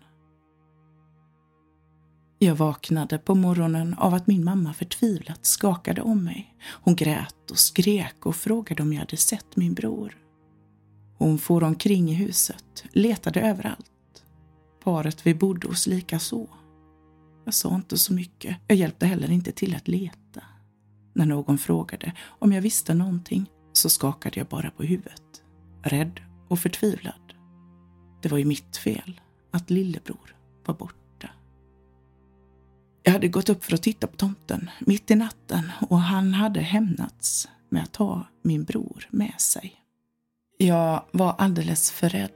Jag 2.38 2.57
vaknade 2.57 3.19
på 3.19 3.35
morgonen 3.35 3.95
av 3.95 4.14
att 4.14 4.26
min 4.26 4.45
mamma 4.45 4.73
förtvivlat 4.73 5.47
skakade 5.47 6.02
om 6.02 6.25
mig. 6.25 6.55
Hon 6.69 6.97
grät 6.97 7.50
och 7.50 7.59
skrek 7.59 8.26
och 8.26 8.37
frågade 8.37 8.83
om 8.83 8.93
jag 8.93 9.00
hade 9.00 9.16
sett 9.16 9.57
min 9.57 9.75
bror. 9.75 10.19
Hon 11.19 11.38
for 11.38 11.64
omkring 11.64 12.11
i 12.11 12.14
huset, 12.14 12.85
letade 12.93 13.40
överallt. 13.40 14.25
Paret 14.85 15.26
vi 15.26 15.35
bodde 15.35 15.69
hos 15.69 15.87
likaså. 15.87 16.47
Jag 17.45 17.55
sa 17.55 17.75
inte 17.75 17.99
så 17.99 18.12
mycket. 18.12 18.57
Jag 18.66 18.78
hjälpte 18.78 19.07
heller 19.07 19.31
inte 19.31 19.52
till 19.52 19.76
att 19.76 19.88
leta. 19.88 20.43
När 21.14 21.26
någon 21.26 21.59
frågade 21.59 22.12
om 22.26 22.52
jag 22.52 22.62
visste 22.62 22.95
någonting 22.95 23.50
så 23.73 23.90
skakade 23.90 24.40
jag 24.40 24.47
bara 24.47 24.71
på 24.71 24.83
huvudet, 24.83 25.43
rädd 25.83 26.21
och 26.49 26.59
förtvivlad. 26.59 27.35
Det 28.23 28.28
var 28.28 28.38
ju 28.38 28.45
mitt 28.45 28.76
fel 28.76 29.21
att 29.50 29.71
lillebror 29.71 30.37
var 30.66 30.75
borta. 30.75 31.05
Jag 33.06 33.12
hade 33.12 33.28
gått 33.28 33.48
upp 33.48 33.64
för 33.64 33.75
att 33.75 33.82
titta 33.82 34.06
på 34.06 34.16
tomten 34.16 34.70
mitt 34.78 35.10
i 35.10 35.14
natten 35.14 35.72
och 35.88 36.00
han 36.00 36.34
hade 36.34 36.60
hämnats 36.60 37.48
med 37.68 37.82
att 37.82 37.92
ta 37.92 38.26
min 38.42 38.64
bror 38.64 39.08
med 39.10 39.40
sig. 39.40 39.75
Jag 40.58 41.02
var 41.12 41.34
alldeles 41.38 41.90
för 41.90 42.08
rädd 42.08 42.30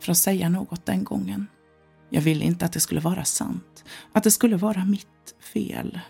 för 0.00 0.12
att 0.12 0.18
säga 0.18 0.48
något 0.48 0.86
den 0.86 1.04
gången. 1.04 1.46
Jag 2.10 2.22
ville 2.22 2.44
inte 2.44 2.64
att 2.64 2.72
det 2.72 2.80
skulle 2.80 3.00
vara 3.00 3.24
sant, 3.24 3.84
att 4.12 4.24
det 4.24 4.30
skulle 4.30 4.56
vara 4.56 4.84
mitt 4.84 5.34
fel. 5.52 6.00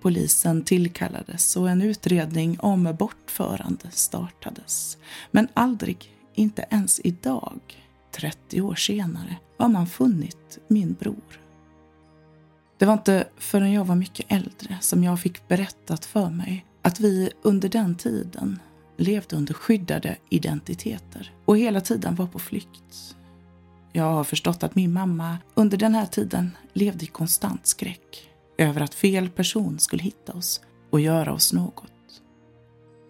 Polisen 0.00 0.62
tillkallades 0.62 1.56
och 1.56 1.70
en 1.70 1.82
utredning 1.82 2.60
om 2.60 2.96
bortförande 2.98 3.90
startades. 3.90 4.98
Men 5.30 5.48
aldrig, 5.54 6.14
inte 6.34 6.66
ens 6.70 7.00
idag, 7.04 7.60
30 8.12 8.60
år 8.60 8.74
senare, 8.74 9.36
har 9.58 9.68
man 9.68 9.86
funnit 9.86 10.58
min 10.68 10.92
bror. 10.92 11.47
Det 12.78 12.86
var 12.86 12.92
inte 12.92 13.28
förrän 13.36 13.72
jag 13.72 13.84
var 13.84 13.94
mycket 13.94 14.26
äldre 14.28 14.78
som 14.80 15.04
jag 15.04 15.20
fick 15.20 15.48
berättat 15.48 16.04
för 16.04 16.30
mig 16.30 16.66
att 16.82 17.00
vi 17.00 17.30
under 17.42 17.68
den 17.68 17.94
tiden 17.94 18.60
levde 18.96 19.36
under 19.36 19.54
skyddade 19.54 20.16
identiteter 20.30 21.32
och 21.44 21.58
hela 21.58 21.80
tiden 21.80 22.14
var 22.14 22.26
på 22.26 22.38
flykt. 22.38 23.16
Jag 23.92 24.04
har 24.04 24.24
förstått 24.24 24.62
att 24.62 24.74
min 24.74 24.92
mamma 24.92 25.38
under 25.54 25.78
den 25.78 25.94
här 25.94 26.06
tiden 26.06 26.56
levde 26.72 27.04
i 27.04 27.08
konstant 27.08 27.66
skräck 27.66 28.28
över 28.58 28.80
att 28.80 28.94
fel 28.94 29.30
person 29.30 29.78
skulle 29.78 30.02
hitta 30.02 30.32
oss 30.32 30.60
och 30.90 31.00
göra 31.00 31.32
oss 31.32 31.52
något. 31.52 31.92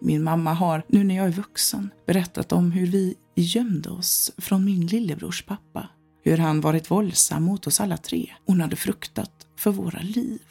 Min 0.01 0.23
mamma 0.23 0.53
har, 0.53 0.83
nu 0.87 1.03
när 1.03 1.15
jag 1.15 1.27
är 1.27 1.31
vuxen, 1.31 1.89
berättat 2.05 2.51
om 2.51 2.71
hur 2.71 2.87
vi 2.87 3.15
gömde 3.35 3.89
oss 3.89 4.31
från 4.37 4.65
min 4.65 4.87
lillebrors 4.87 5.45
pappa. 5.45 5.87
Hur 6.23 6.37
han 6.37 6.61
varit 6.61 6.91
våldsam 6.91 7.43
mot 7.43 7.67
oss 7.67 7.79
alla 7.79 7.97
tre. 7.97 8.29
Hon 8.45 8.61
hade 8.61 8.75
fruktat 8.75 9.47
för 9.55 9.71
våra 9.71 9.99
liv. 9.99 10.41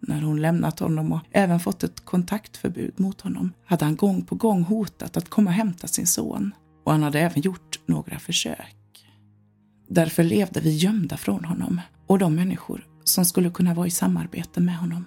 När 0.00 0.22
hon 0.22 0.42
lämnat 0.42 0.78
honom 0.78 1.12
och 1.12 1.20
även 1.30 1.60
fått 1.60 1.84
ett 1.84 2.04
kontaktförbud 2.04 3.00
mot 3.00 3.20
honom 3.20 3.52
hade 3.64 3.84
han 3.84 3.96
gång 3.96 4.24
på 4.24 4.34
gång 4.34 4.62
hotat 4.62 5.16
att 5.16 5.28
komma 5.28 5.50
och 5.50 5.54
hämta 5.54 5.86
sin 5.86 6.06
son 6.06 6.54
och 6.84 6.92
han 6.92 7.02
hade 7.02 7.20
även 7.20 7.42
gjort 7.42 7.80
några 7.86 8.18
försök. 8.18 9.06
Därför 9.88 10.24
levde 10.24 10.60
vi 10.60 10.76
gömda 10.76 11.16
från 11.16 11.44
honom 11.44 11.80
och 12.06 12.18
de 12.18 12.34
människor 12.34 12.86
som 13.04 13.24
skulle 13.24 13.50
kunna 13.50 13.74
vara 13.74 13.86
i 13.86 13.90
samarbete 13.90 14.60
med 14.60 14.76
honom. 14.76 15.04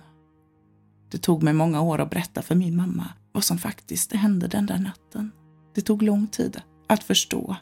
Det 1.12 1.18
tog 1.18 1.44
mig 1.44 1.54
många 1.54 1.82
år 1.82 2.02
att 2.02 2.10
berätta 2.10 2.42
för 2.42 2.56
min 2.56 2.76
mamma 2.76 3.10
vad 3.32 3.44
som 3.44 3.58
faktiskt 3.58 4.14
hände 4.14 4.48
den 4.48 4.66
där 4.66 4.80
natten. 4.80 5.32
Det 5.76 5.82
tog 5.82 6.02
lång 6.02 6.28
tid 6.28 6.62
att 6.88 7.04
förstå 7.04 7.56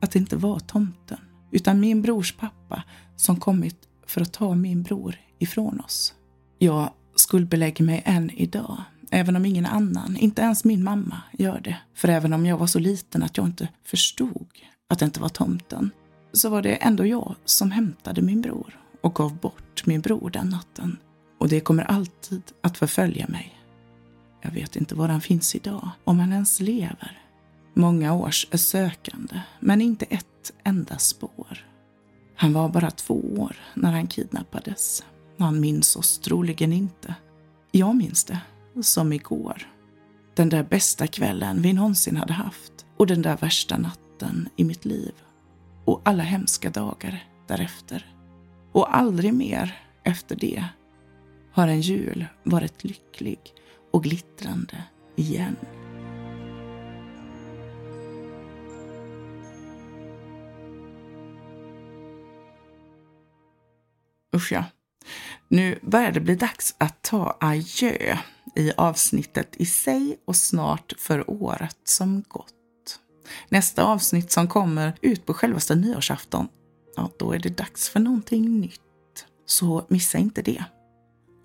att 0.00 0.10
det 0.10 0.18
inte 0.18 0.36
var 0.36 0.58
tomten, 0.58 1.18
utan 1.50 1.80
min 1.80 2.02
brors 2.02 2.32
pappa 2.32 2.82
som 3.16 3.40
kommit 3.40 3.76
för 4.06 4.20
att 4.20 4.32
ta 4.32 4.54
min 4.54 4.82
bror 4.82 5.16
ifrån 5.38 5.80
oss. 5.80 6.14
Jag 6.58 6.90
skuldbelägger 7.16 7.84
mig 7.84 8.02
än 8.04 8.30
idag, 8.30 8.82
även 9.10 9.36
om 9.36 9.46
ingen 9.46 9.66
annan, 9.66 10.16
inte 10.16 10.42
ens 10.42 10.64
min 10.64 10.84
mamma, 10.84 11.22
gör 11.32 11.60
det. 11.60 11.76
För 11.94 12.08
även 12.08 12.32
om 12.32 12.46
jag 12.46 12.58
var 12.58 12.66
så 12.66 12.78
liten 12.78 13.22
att 13.22 13.36
jag 13.36 13.46
inte 13.46 13.68
förstod 13.84 14.48
att 14.88 14.98
det 14.98 15.04
inte 15.04 15.20
var 15.20 15.28
tomten, 15.28 15.90
så 16.32 16.48
var 16.48 16.62
det 16.62 16.74
ändå 16.74 17.06
jag 17.06 17.34
som 17.44 17.70
hämtade 17.70 18.22
min 18.22 18.40
bror 18.40 18.80
och 19.00 19.14
gav 19.14 19.36
bort 19.36 19.86
min 19.86 20.00
bror 20.00 20.30
den 20.30 20.48
natten. 20.48 20.98
Och 21.38 21.48
det 21.48 21.60
kommer 21.60 21.82
alltid 21.82 22.42
att 22.60 22.78
förfölja 22.78 23.26
mig. 23.28 23.60
Jag 24.42 24.50
vet 24.50 24.76
inte 24.76 24.94
var 24.94 25.08
han 25.08 25.20
finns 25.20 25.54
idag, 25.54 25.90
om 26.04 26.18
han 26.18 26.32
ens 26.32 26.60
lever. 26.60 27.23
Många 27.74 28.14
års 28.14 28.46
sökande, 28.52 29.40
men 29.60 29.80
inte 29.80 30.04
ett 30.04 30.52
enda 30.64 30.98
spår. 30.98 31.66
Han 32.36 32.52
var 32.52 32.68
bara 32.68 32.90
två 32.90 33.14
år 33.36 33.56
när 33.74 33.92
han 33.92 34.06
kidnappades. 34.06 35.04
Han 35.38 35.60
minns 35.60 35.96
oss 35.96 36.18
troligen 36.18 36.72
inte. 36.72 37.14
Jag 37.70 37.96
minns 37.96 38.24
det, 38.24 38.40
som 38.82 39.12
igår. 39.12 39.68
Den 40.34 40.48
där 40.48 40.62
bästa 40.62 41.06
kvällen 41.06 41.62
vi 41.62 41.72
någonsin 41.72 42.16
hade 42.16 42.32
haft 42.32 42.86
och 42.96 43.06
den 43.06 43.22
där 43.22 43.36
värsta 43.36 43.78
natten 43.78 44.48
i 44.56 44.64
mitt 44.64 44.84
liv. 44.84 45.12
Och 45.84 46.00
alla 46.04 46.22
hemska 46.22 46.70
dagar 46.70 47.24
därefter. 47.46 48.14
Och 48.72 48.96
aldrig 48.96 49.34
mer 49.34 49.82
efter 50.02 50.36
det 50.36 50.64
har 51.52 51.68
en 51.68 51.80
jul 51.80 52.26
varit 52.42 52.84
lycklig 52.84 53.38
och 53.92 54.04
glittrande 54.04 54.84
igen. 55.16 55.56
Usch 64.34 64.52
ja. 64.52 64.64
Nu 65.48 65.78
börjar 65.82 66.12
det 66.12 66.20
bli 66.20 66.34
dags 66.34 66.74
att 66.78 67.02
ta 67.02 67.36
adjö 67.40 68.16
i 68.56 68.72
avsnittet 68.76 69.56
i 69.56 69.66
sig 69.66 70.16
och 70.26 70.36
snart 70.36 70.92
för 70.98 71.30
året 71.30 71.76
som 71.84 72.22
gått. 72.28 72.54
Nästa 73.48 73.84
avsnitt 73.84 74.30
som 74.30 74.48
kommer 74.48 74.92
ut 75.00 75.26
på 75.26 75.34
självaste 75.34 75.74
nyårsafton, 75.74 76.48
ja, 76.96 77.10
då 77.18 77.32
är 77.32 77.38
det 77.38 77.58
dags 77.58 77.88
för 77.88 78.00
någonting 78.00 78.60
nytt. 78.60 78.80
Så 79.46 79.84
missa 79.88 80.18
inte 80.18 80.42
det. 80.42 80.64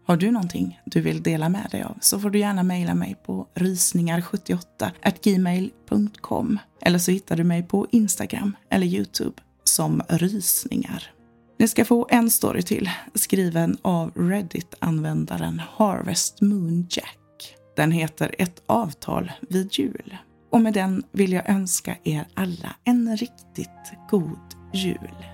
Har 0.06 0.18
du 0.18 0.32
någonting 0.32 0.80
du 0.86 1.02
vill 1.02 1.24
dela 1.24 1.50
med 1.50 1.68
dig 1.72 1.84
av 1.84 1.98
så 2.02 2.20
får 2.20 2.30
du 2.30 2.40
gärna 2.40 2.64
mejla 2.64 2.94
mig 2.94 3.16
på 3.26 3.48
rysningar78 3.56 4.92
gmail.com 5.24 6.60
eller 6.82 7.00
så 7.00 7.12
hittar 7.12 7.38
du 7.38 7.44
mig 7.44 7.64
på 7.64 7.88
Instagram 7.92 8.56
eller 8.70 8.88
Youtube 8.88 9.42
som 9.64 10.02
rysningar. 10.10 11.19
Ni 11.60 11.68
ska 11.68 11.86
få 11.86 12.08
en 12.10 12.30
story 12.30 12.62
till, 12.62 12.90
skriven 13.14 13.78
av 13.82 14.12
Reddit-användaren 14.16 15.62
Harvest 15.76 16.42
Moon 16.42 16.88
Jack. 16.90 17.56
Den 17.76 17.92
heter 17.92 18.36
Ett 18.38 18.64
avtal 18.66 19.32
vid 19.50 19.74
jul. 19.74 20.18
Och 20.52 20.62
med 20.62 20.74
den 20.74 21.04
vill 21.12 21.34
jag 21.34 21.50
önska 21.50 21.98
er 22.04 22.26
alla 22.34 22.76
en 22.84 23.18
riktigt 23.18 23.92
god 24.10 24.40
jul. 24.74 25.26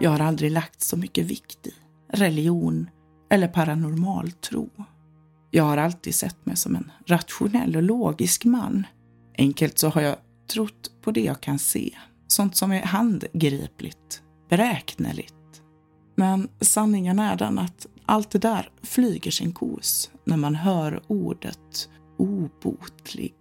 Jag 0.00 0.10
har 0.10 0.20
aldrig 0.20 0.50
lagt 0.50 0.82
så 0.82 0.96
mycket 0.96 1.26
vikt 1.26 1.66
i 1.66 1.74
religion 2.08 2.90
eller 3.30 3.48
paranormal 3.48 4.30
tro. 4.30 4.70
Jag 5.50 5.64
har 5.64 5.76
alltid 5.76 6.14
sett 6.14 6.46
mig 6.46 6.56
som 6.56 6.76
en 6.76 6.90
rationell 7.06 7.76
och 7.76 7.82
logisk 7.82 8.44
man. 8.44 8.86
Enkelt 9.38 9.78
så 9.78 9.88
har 9.88 10.00
jag 10.00 10.16
trott 10.52 10.90
på 11.02 11.10
det 11.10 11.24
jag 11.24 11.40
kan 11.40 11.58
se. 11.58 11.94
Sånt 12.26 12.56
som 12.56 12.72
är 12.72 12.82
handgripligt, 12.82 14.22
beräkneligt. 14.48 15.34
Men 16.16 16.48
sanningen 16.60 17.18
är 17.18 17.36
den 17.36 17.58
att 17.58 17.86
allt 18.06 18.30
det 18.30 18.38
där 18.38 18.70
flyger 18.82 19.30
sin 19.30 19.52
kos 19.52 20.10
när 20.24 20.36
man 20.36 20.54
hör 20.54 21.02
ordet 21.06 21.88
obotlig. 22.18 23.34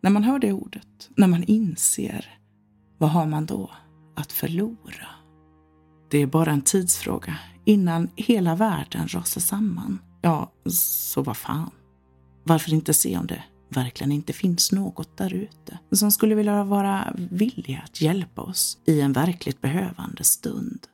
När 0.00 0.10
man 0.10 0.24
hör 0.24 0.38
det 0.38 0.52
ordet, 0.52 1.10
när 1.16 1.26
man 1.26 1.42
inser, 1.42 2.38
vad 2.98 3.10
har 3.10 3.26
man 3.26 3.46
då 3.46 3.70
att 4.16 4.32
förlora? 4.32 5.08
Det 6.10 6.18
är 6.18 6.26
bara 6.26 6.50
en 6.50 6.62
tidsfråga 6.62 7.38
innan 7.64 8.08
hela 8.16 8.54
världen 8.54 9.08
rasar 9.08 9.40
samman. 9.40 9.98
Ja, 10.22 10.52
så 10.70 11.22
vad 11.22 11.36
fan. 11.36 11.70
Varför 12.44 12.72
inte 12.74 12.94
se 12.94 13.18
om 13.18 13.26
det 13.26 13.42
verkligen 13.68 14.12
inte 14.12 14.32
finns 14.32 14.72
något 14.72 15.16
där 15.16 15.34
ute 15.34 15.78
som 15.92 16.10
skulle 16.10 16.34
vilja 16.34 16.64
vara 16.64 17.14
villiga 17.16 17.82
att 17.84 18.00
hjälpa 18.00 18.42
oss 18.42 18.78
i 18.84 19.00
en 19.00 19.12
verkligt 19.12 19.60
behövande 19.60 20.24
stund. 20.24 20.86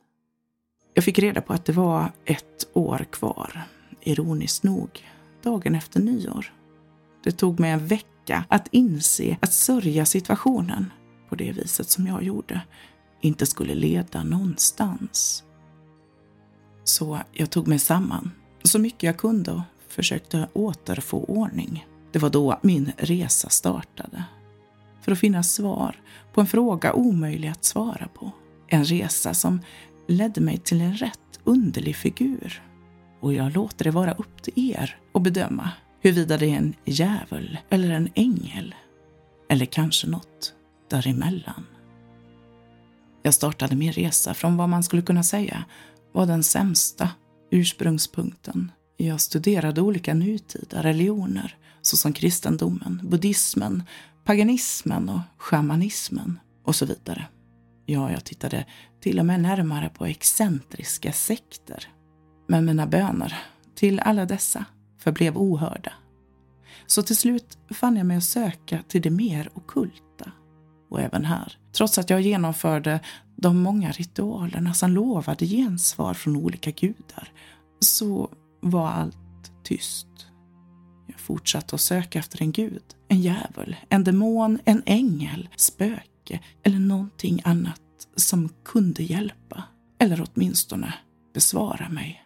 Jag 0.95 1.05
fick 1.05 1.19
reda 1.19 1.41
på 1.41 1.53
att 1.53 1.65
det 1.65 1.73
var 1.73 2.13
ett 2.25 2.69
år 2.73 3.07
kvar, 3.11 3.63
ironiskt 4.01 4.63
nog, 4.63 5.07
dagen 5.43 5.75
efter 5.75 6.01
nyår. 6.01 6.53
Det 7.25 7.33
tog 7.33 7.61
mig 7.61 7.71
en 7.71 7.87
vecka 7.87 8.45
att 8.49 8.69
inse 8.71 9.37
att 9.41 9.53
sörja 9.53 10.07
situationen 10.07 10.93
på 11.29 11.35
det 11.35 11.53
viset 11.53 11.91
som 11.91 12.07
jag 12.07 12.23
gjorde 12.23 12.61
inte 13.21 13.47
skulle 13.47 13.75
leda 13.75 14.25
någonstans. 14.25 15.45
Så 16.85 17.21
jag 17.33 17.51
tog 17.51 17.69
mig 17.69 17.79
samman 17.79 18.31
så 18.63 18.79
mycket 18.79 19.03
jag 19.03 19.17
kunde 19.17 19.53
och 19.53 19.61
försökte 19.89 20.49
återfå 20.53 21.25
ordning. 21.25 21.87
Det 22.13 22.19
var 22.19 22.31
då 22.31 22.59
min 22.63 22.93
resa 22.97 23.49
startade. 23.49 24.25
För 25.03 25.13
att 25.13 25.19
finna 25.19 25.43
svar 25.43 26.01
på 26.33 26.41
en 26.41 26.47
fråga 26.47 26.93
omöjlig 26.93 27.49
att 27.49 27.65
svara 27.65 28.09
på. 28.15 28.33
En 28.69 28.85
resa 28.85 29.35
som 29.35 29.61
ledde 30.09 30.41
mig 30.41 30.59
till 30.59 30.81
en 30.81 30.95
rätt 30.95 31.41
underlig 31.45 31.97
figur. 31.97 32.63
Och 33.21 33.35
jag 33.35 33.53
låter 33.53 33.85
det 33.85 33.91
vara 33.91 34.13
upp 34.13 34.43
till 34.43 34.73
er 34.73 34.97
att 35.13 35.23
bedöma 35.23 35.71
huruvida 36.01 36.37
det 36.37 36.47
är 36.47 36.57
en 36.57 36.75
djävul 36.85 37.59
eller 37.71 37.91
en 37.91 38.09
ängel. 38.15 38.75
Eller 39.49 39.67
kanske 39.67 40.07
något 40.07 40.55
däremellan. 40.91 41.67
Jag 43.23 43.35
startade 43.35 43.77
min 43.77 43.93
resa 43.93 44.35
från 44.35 44.57
vad 44.57 44.69
man 44.69 44.83
skulle 44.83 45.03
kunna 45.03 45.23
säga 45.23 45.65
var 46.13 46.27
den 46.27 46.43
sämsta 46.43 47.11
ursprungspunkten. 47.51 48.73
Jag 48.97 49.21
studerade 49.21 49.81
olika 49.81 50.15
nutida 50.15 50.83
religioner 50.83 51.57
såsom 51.83 52.13
kristendomen, 52.13 53.01
buddhismen, 53.03 53.83
paganismen 54.25 55.09
och 55.09 55.21
shamanismen 55.39 56.41
och 56.65 56.75
så 56.75 56.87
vidare. 56.87 57.27
Ja, 57.87 58.13
jag 58.13 58.25
tittade 58.25 58.67
till 59.01 59.19
och 59.19 59.27
med 59.27 59.41
närmare 59.41 59.89
på 59.89 60.07
excentriska 60.07 61.13
sekter. 61.13 61.89
Men 62.49 62.65
mina 62.65 62.87
böner 62.87 63.39
till 63.75 64.01
alla 64.01 64.25
dessa 64.25 64.65
förblev 64.99 65.39
ohörda. 65.39 65.93
Så 66.87 67.03
till 67.03 67.17
slut 67.17 67.59
fann 67.71 67.97
jag 67.97 68.07
mig 68.07 68.17
att 68.17 68.25
söka 68.25 68.83
till 68.89 69.03
det 69.03 69.11
mer 69.11 69.51
okult 69.55 70.03
och 70.89 71.01
även 71.01 71.25
här, 71.25 71.53
trots 71.73 71.99
att 71.99 72.11
jag 72.11 72.21
genomförde 72.21 73.01
de 73.37 73.63
många 73.63 73.91
ritualerna 73.91 74.75
som 74.75 74.91
lovade 74.91 75.47
gensvar 75.47 76.15
från 76.15 76.37
olika 76.37 76.71
gudar, 76.71 77.33
så 77.81 78.31
var 78.61 78.89
allt 78.89 79.17
tyst. 79.65 80.07
Jag 81.07 81.21
fortsatte 81.21 81.75
att 81.75 81.81
söka 81.81 82.19
efter 82.19 82.43
en 82.43 82.53
gud, 82.53 82.83
en 83.09 83.21
djävul, 83.21 83.77
en 83.89 84.05
demon, 84.05 84.59
en 84.65 84.83
ängel, 84.87 85.49
spöke 85.57 86.41
eller 86.63 86.79
någonting 86.79 87.41
annat 87.45 87.81
som 88.17 88.49
kunde 88.65 89.03
hjälpa. 89.03 89.63
Eller 89.99 90.29
åtminstone 90.29 90.95
besvara 91.35 91.89
mig. 91.89 92.23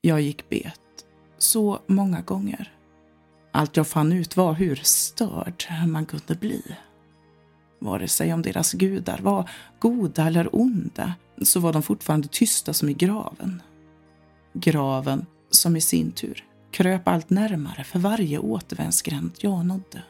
Jag 0.00 0.20
gick 0.20 0.48
bet 0.48 0.80
så 1.38 1.78
många 1.86 2.20
gånger. 2.20 2.72
Allt 3.52 3.76
jag 3.76 3.86
fann 3.86 4.12
ut 4.12 4.36
var 4.36 4.52
hur 4.52 4.76
störd 4.76 5.64
man 5.86 6.06
kunde 6.06 6.34
bli. 6.34 6.62
Vare 7.78 8.08
sig 8.08 8.34
om 8.34 8.42
deras 8.42 8.72
gudar 8.72 9.18
var 9.22 9.50
goda 9.78 10.26
eller 10.26 10.56
onda 10.56 11.14
så 11.42 11.60
var 11.60 11.72
de 11.72 11.82
fortfarande 11.82 12.28
tysta 12.28 12.72
som 12.72 12.88
i 12.88 12.94
graven. 12.94 13.62
Graven 14.52 15.26
som 15.50 15.76
i 15.76 15.80
sin 15.80 16.12
tur 16.12 16.44
kröp 16.70 17.08
allt 17.08 17.30
närmare 17.30 17.84
för 17.84 17.98
varje 17.98 18.38
återvändsgränd 18.38 19.30
jag 19.40 19.66
nådde. 19.66 20.02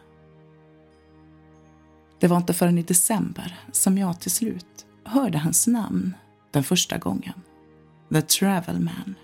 Det 2.20 2.26
var 2.26 2.36
inte 2.36 2.54
förrän 2.54 2.78
i 2.78 2.82
december 2.82 3.58
som 3.72 3.98
jag 3.98 4.20
till 4.20 4.30
slut 4.30 4.86
hörde 5.04 5.38
hans 5.38 5.66
namn 5.66 6.14
den 6.50 6.64
första 6.64 6.98
gången. 6.98 7.34
The 8.12 8.22
Travel 8.22 8.80
Man. 8.80 9.14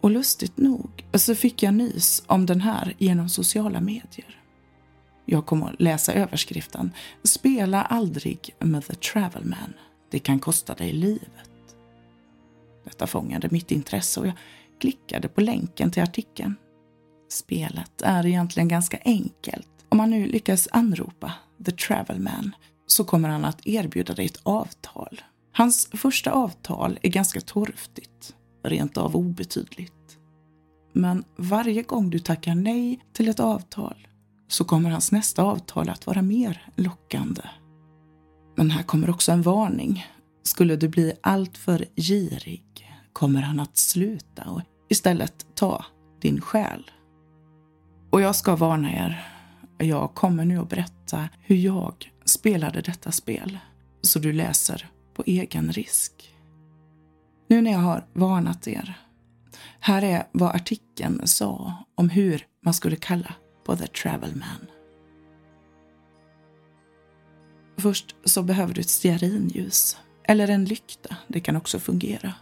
Och 0.00 0.10
lustigt 0.10 0.56
nog 0.56 1.04
så 1.14 1.34
fick 1.34 1.62
jag 1.62 1.74
nys 1.74 2.22
om 2.26 2.46
den 2.46 2.60
här 2.60 2.94
genom 2.98 3.28
sociala 3.28 3.80
medier. 3.80 4.37
Jag 5.30 5.46
kom 5.46 5.62
att 5.62 5.80
läsa 5.80 6.12
överskriften 6.12 6.92
Spela 7.24 7.82
aldrig 7.82 8.54
med 8.58 8.86
The 8.86 8.94
Travelman. 8.94 9.74
Det 10.10 10.18
kan 10.18 10.38
kosta 10.38 10.74
dig 10.74 10.92
livet. 10.92 11.76
Detta 12.84 13.06
fångade 13.06 13.48
mitt 13.50 13.70
intresse 13.70 14.20
och 14.20 14.26
jag 14.26 14.34
klickade 14.80 15.28
på 15.28 15.40
länken 15.40 15.90
till 15.90 16.02
artikeln. 16.02 16.54
Spelet 17.28 18.02
är 18.02 18.26
egentligen 18.26 18.68
ganska 18.68 18.98
enkelt. 19.04 19.68
Om 19.88 19.98
man 19.98 20.10
nu 20.10 20.26
lyckas 20.26 20.68
anropa 20.72 21.32
The 21.64 21.72
Travelman 21.72 22.54
så 22.86 23.04
kommer 23.04 23.28
han 23.28 23.44
att 23.44 23.66
erbjuda 23.66 24.14
dig 24.14 24.26
ett 24.26 24.40
avtal. 24.42 25.22
Hans 25.52 25.88
första 25.92 26.30
avtal 26.30 26.98
är 27.02 27.08
ganska 27.08 27.40
torftigt, 27.40 28.34
rent 28.62 28.96
av 28.96 29.16
obetydligt. 29.16 30.18
Men 30.92 31.24
varje 31.36 31.82
gång 31.82 32.10
du 32.10 32.18
tackar 32.18 32.54
nej 32.54 33.00
till 33.12 33.28
ett 33.28 33.40
avtal 33.40 34.07
så 34.48 34.64
kommer 34.64 34.90
hans 34.90 35.12
nästa 35.12 35.42
avtal 35.42 35.88
att 35.88 36.06
vara 36.06 36.22
mer 36.22 36.66
lockande. 36.76 37.42
Men 38.56 38.70
här 38.70 38.82
kommer 38.82 39.10
också 39.10 39.32
en 39.32 39.42
varning. 39.42 40.06
Skulle 40.42 40.76
du 40.76 40.88
bli 40.88 41.12
alltför 41.20 41.86
girig 41.96 42.64
kommer 43.12 43.42
han 43.42 43.60
att 43.60 43.76
sluta 43.76 44.44
och 44.50 44.60
istället 44.88 45.46
ta 45.54 45.84
din 46.20 46.40
själ. 46.40 46.90
Och 48.10 48.20
jag 48.20 48.36
ska 48.36 48.56
varna 48.56 48.92
er. 48.92 49.26
Jag 49.78 50.14
kommer 50.14 50.44
nu 50.44 50.58
att 50.58 50.68
berätta 50.68 51.28
hur 51.40 51.56
jag 51.56 52.12
spelade 52.24 52.80
detta 52.80 53.12
spel. 53.12 53.58
Så 54.02 54.18
du 54.18 54.32
läser 54.32 54.88
på 55.14 55.22
egen 55.26 55.72
risk. 55.72 56.34
Nu 57.48 57.60
när 57.60 57.72
jag 57.72 57.78
har 57.78 58.06
varnat 58.12 58.68
er. 58.68 58.94
Här 59.80 60.02
är 60.02 60.26
vad 60.32 60.54
artikeln 60.54 61.20
sa 61.24 61.72
om 61.94 62.10
hur 62.10 62.46
man 62.64 62.74
skulle 62.74 62.96
kalla 62.96 63.34
på 63.68 63.76
The 63.76 63.86
Travel 63.86 64.36
Man. 64.36 64.66
Först 67.76 68.16
så 68.24 68.42
behöver 68.42 68.74
du 68.74 68.80
ett 68.80 68.88
stearinljus. 68.88 69.96
Eller 70.24 70.48
en 70.48 70.64
lykta, 70.64 71.16
det 71.26 71.40
kan 71.40 71.56
också 71.56 71.78
fungera. 71.78 72.34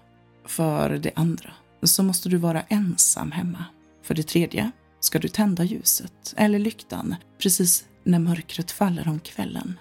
För 0.44 0.90
det 0.90 1.12
andra 1.14 1.50
så 1.82 2.02
måste 2.02 2.28
du 2.28 2.36
vara 2.36 2.62
ensam 2.62 3.32
hemma. 3.32 3.64
För 4.02 4.14
det 4.14 4.22
tredje 4.22 4.70
ska 5.00 5.18
du 5.18 5.28
tända 5.28 5.64
ljuset, 5.64 6.34
eller 6.36 6.58
lyktan, 6.58 7.14
precis 7.38 7.84
när 8.04 8.18
mörkret 8.18 8.70
faller 8.70 9.08
om 9.08 9.20
kvällen. 9.20 9.78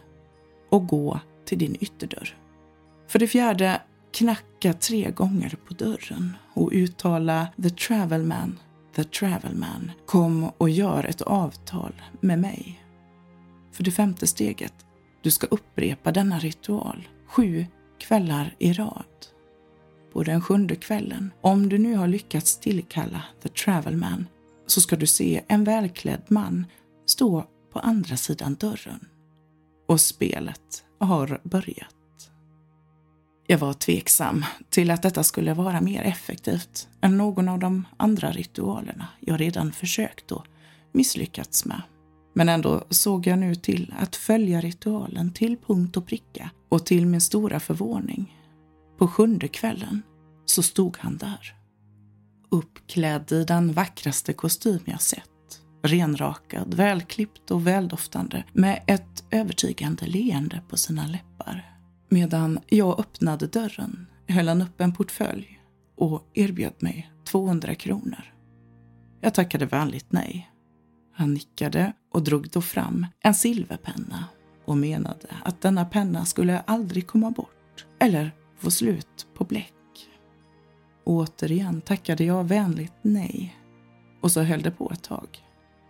Och 0.69 0.88
gå 0.88 1.19
till 1.45 1.60
din 1.60 1.77
ytterdörr. 1.79 2.38
För 3.08 3.19
det 3.19 3.27
fjärde, 3.27 3.81
knacka 4.13 4.73
tre 4.73 5.12
gånger 5.12 5.58
på 5.67 5.73
dörren 5.73 6.38
och 6.53 6.69
uttala 6.73 7.47
The 7.63 7.69
Travel 7.69 8.23
Man, 8.23 8.60
The 8.95 9.03
Travelman, 9.03 9.91
kom 10.05 10.51
och 10.58 10.69
gör 10.69 11.03
ett 11.03 11.21
avtal 11.21 12.01
med 12.19 12.39
mig. 12.39 12.84
För 13.71 13.84
det 13.84 13.91
femte 13.91 14.27
steget, 14.27 14.73
du 15.21 15.31
ska 15.31 15.47
upprepa 15.47 16.12
denna 16.12 16.39
ritual 16.39 17.08
sju 17.27 17.65
kvällar 17.97 18.55
i 18.60 18.73
rad. 18.73 19.05
På 20.13 20.23
den 20.23 20.41
sjunde 20.41 20.75
kvällen, 20.75 21.31
om 21.41 21.69
du 21.69 21.77
nu 21.77 21.95
har 21.95 22.08
lyckats 22.08 22.60
tillkalla 22.60 23.23
The 23.43 23.49
Travelman 23.49 24.27
så 24.67 24.81
ska 24.81 24.95
du 24.95 25.08
se 25.08 25.41
en 25.47 25.63
välklädd 25.63 26.21
man 26.27 26.65
stå 27.05 27.45
på 27.73 27.79
andra 27.79 28.17
sidan 28.17 28.55
dörren. 28.55 29.08
Och 29.88 30.01
spelet 30.01 30.86
har 30.99 31.41
börjat. 31.43 31.94
Jag 33.47 33.58
var 33.58 33.73
tveksam 33.73 34.45
till 34.69 34.91
att 34.91 35.01
detta 35.01 35.23
skulle 35.23 35.53
vara 35.53 35.81
mer 35.81 36.03
effektivt 36.03 36.88
än 37.01 37.17
någon 37.17 37.49
av 37.49 37.60
de 37.60 37.88
andra 37.97 38.31
ritualerna 38.31 39.08
jag 39.19 39.41
redan 39.41 39.71
försökt 39.71 40.31
och 40.31 40.45
misslyckats 40.91 41.65
med. 41.65 41.81
Men 42.34 42.49
ändå 42.49 42.84
såg 42.89 43.27
jag 43.27 43.39
nu 43.39 43.55
till 43.55 43.93
att 43.99 44.15
följa 44.15 44.62
ritualen 44.62 45.34
till 45.34 45.58
punkt 45.58 45.97
och 45.97 46.08
pricka 46.08 46.49
och 46.69 46.86
till 46.86 47.05
min 47.05 47.21
stora 47.21 47.60
förvåning, 47.60 48.38
på 48.97 49.08
sjunde 49.08 49.47
kvällen, 49.47 50.01
så 50.45 50.63
stod 50.63 50.97
han 50.99 51.17
där. 51.17 51.55
Uppklädd 52.51 53.31
i 53.31 53.43
den 53.43 53.73
vackraste 53.73 54.34
kostym 54.34 54.79
jag 54.86 55.01
sett. 55.01 55.21
Renrakad, 55.84 56.73
välklippt 56.73 57.51
och 57.51 57.67
väldoftande 57.67 58.43
med 58.53 58.84
ett 58.88 59.23
övertygande 59.31 60.05
leende 60.05 60.62
på 60.69 60.77
sina 60.77 61.08
läppar. 61.08 61.75
Medan 62.15 62.60
jag 62.67 62.99
öppnade 62.99 63.47
dörren 63.47 64.08
höll 64.28 64.47
han 64.47 64.62
upp 64.62 64.82
en 64.82 64.93
portfölj 64.93 65.60
och 65.95 66.30
erbjöd 66.34 66.73
mig 66.80 67.12
200 67.23 67.75
kronor. 67.75 68.34
Jag 69.21 69.34
tackade 69.34 69.65
vänligt 69.65 70.12
nej. 70.12 70.51
Han 71.13 71.34
nickade 71.34 71.93
och 72.12 72.23
drog 72.23 72.49
då 72.49 72.62
fram 72.62 73.08
en 73.19 73.34
silverpenna 73.34 74.25
och 74.65 74.78
menade 74.78 75.28
att 75.43 75.62
denna 75.62 75.86
penna 75.86 76.25
skulle 76.25 76.60
aldrig 76.60 77.08
komma 77.08 77.32
bort 77.32 77.86
eller 77.99 78.32
få 78.58 78.71
slut 78.71 79.28
på 79.34 79.43
bläck. 79.43 80.10
Återigen 81.04 81.82
tackade 81.82 82.23
jag 82.23 82.43
vänligt 82.43 82.95
nej 83.01 83.56
och 84.21 84.32
så 84.32 84.41
höll 84.41 84.62
det 84.62 84.71
på 84.71 84.91
ett 84.91 85.04
tag. 85.04 85.43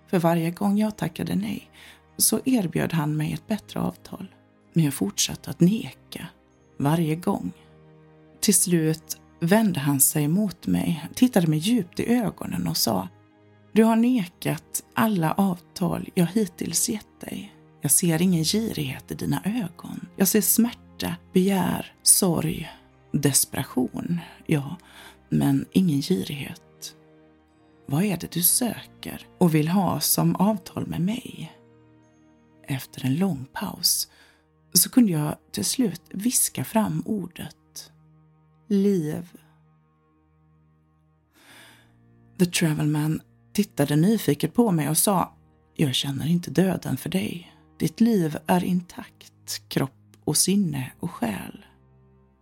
För 0.07 0.19
varje 0.19 0.51
gång 0.51 0.77
jag 0.77 0.97
tackade 0.97 1.35
nej 1.35 1.71
så 2.17 2.39
erbjöd 2.45 2.93
han 2.93 3.17
mig 3.17 3.33
ett 3.33 3.47
bättre 3.47 3.79
avtal. 3.79 4.34
Men 4.75 4.85
jag 4.85 4.93
fortsatte 4.93 5.49
att 5.49 5.59
neka 5.59 6.27
varje 6.77 7.15
gång. 7.15 7.51
Till 8.39 8.53
slut 8.53 9.17
vände 9.39 9.79
han 9.79 9.99
sig 9.99 10.27
mot 10.27 10.67
mig, 10.67 11.05
tittade 11.15 11.47
mig 11.47 11.59
djupt 11.59 11.99
i 11.99 12.13
ögonen 12.13 12.67
och 12.67 12.77
sa 12.77 13.07
Du 13.71 13.83
har 13.83 13.95
nekat 13.95 14.83
alla 14.93 15.31
avtal 15.31 16.09
jag 16.13 16.25
hittills 16.25 16.89
gett 16.89 17.21
dig. 17.21 17.55
Jag 17.81 17.91
ser 17.91 18.21
ingen 18.21 18.43
girighet 18.43 19.11
i 19.11 19.15
dina 19.15 19.41
ögon. 19.45 20.07
Jag 20.15 20.27
ser 20.27 20.41
smärta, 20.41 21.15
begär, 21.33 21.93
sorg, 22.03 22.69
desperation. 23.11 24.19
Ja, 24.45 24.77
men 25.29 25.65
ingen 25.71 26.01
girighet. 26.01 26.95
Vad 27.85 28.03
är 28.03 28.17
det 28.17 28.31
du 28.31 28.43
söker 28.43 29.27
och 29.37 29.55
vill 29.55 29.67
ha 29.67 29.99
som 29.99 30.35
avtal 30.35 30.87
med 30.87 31.01
mig? 31.01 31.51
Efter 32.67 33.05
en 33.05 33.15
lång 33.15 33.45
paus 33.53 34.09
så 34.77 34.89
kunde 34.89 35.11
jag 35.11 35.35
till 35.51 35.65
slut 35.65 36.01
viska 36.09 36.63
fram 36.63 37.03
ordet 37.05 37.91
liv. 38.69 39.29
The 42.39 42.45
Travelman 42.45 43.21
tittade 43.53 43.95
nyfiket 43.95 44.53
på 44.53 44.71
mig 44.71 44.89
och 44.89 44.97
sa 44.97 45.33
Jag 45.75 45.95
känner 45.95 46.27
inte 46.27 46.51
döden 46.51 46.97
för 46.97 47.09
dig. 47.09 47.55
Ditt 47.79 48.01
liv 48.01 48.37
är 48.47 48.63
intakt, 48.63 49.61
kropp 49.69 50.17
och 50.25 50.37
sinne 50.37 50.91
och 50.99 51.11
själ. 51.11 51.65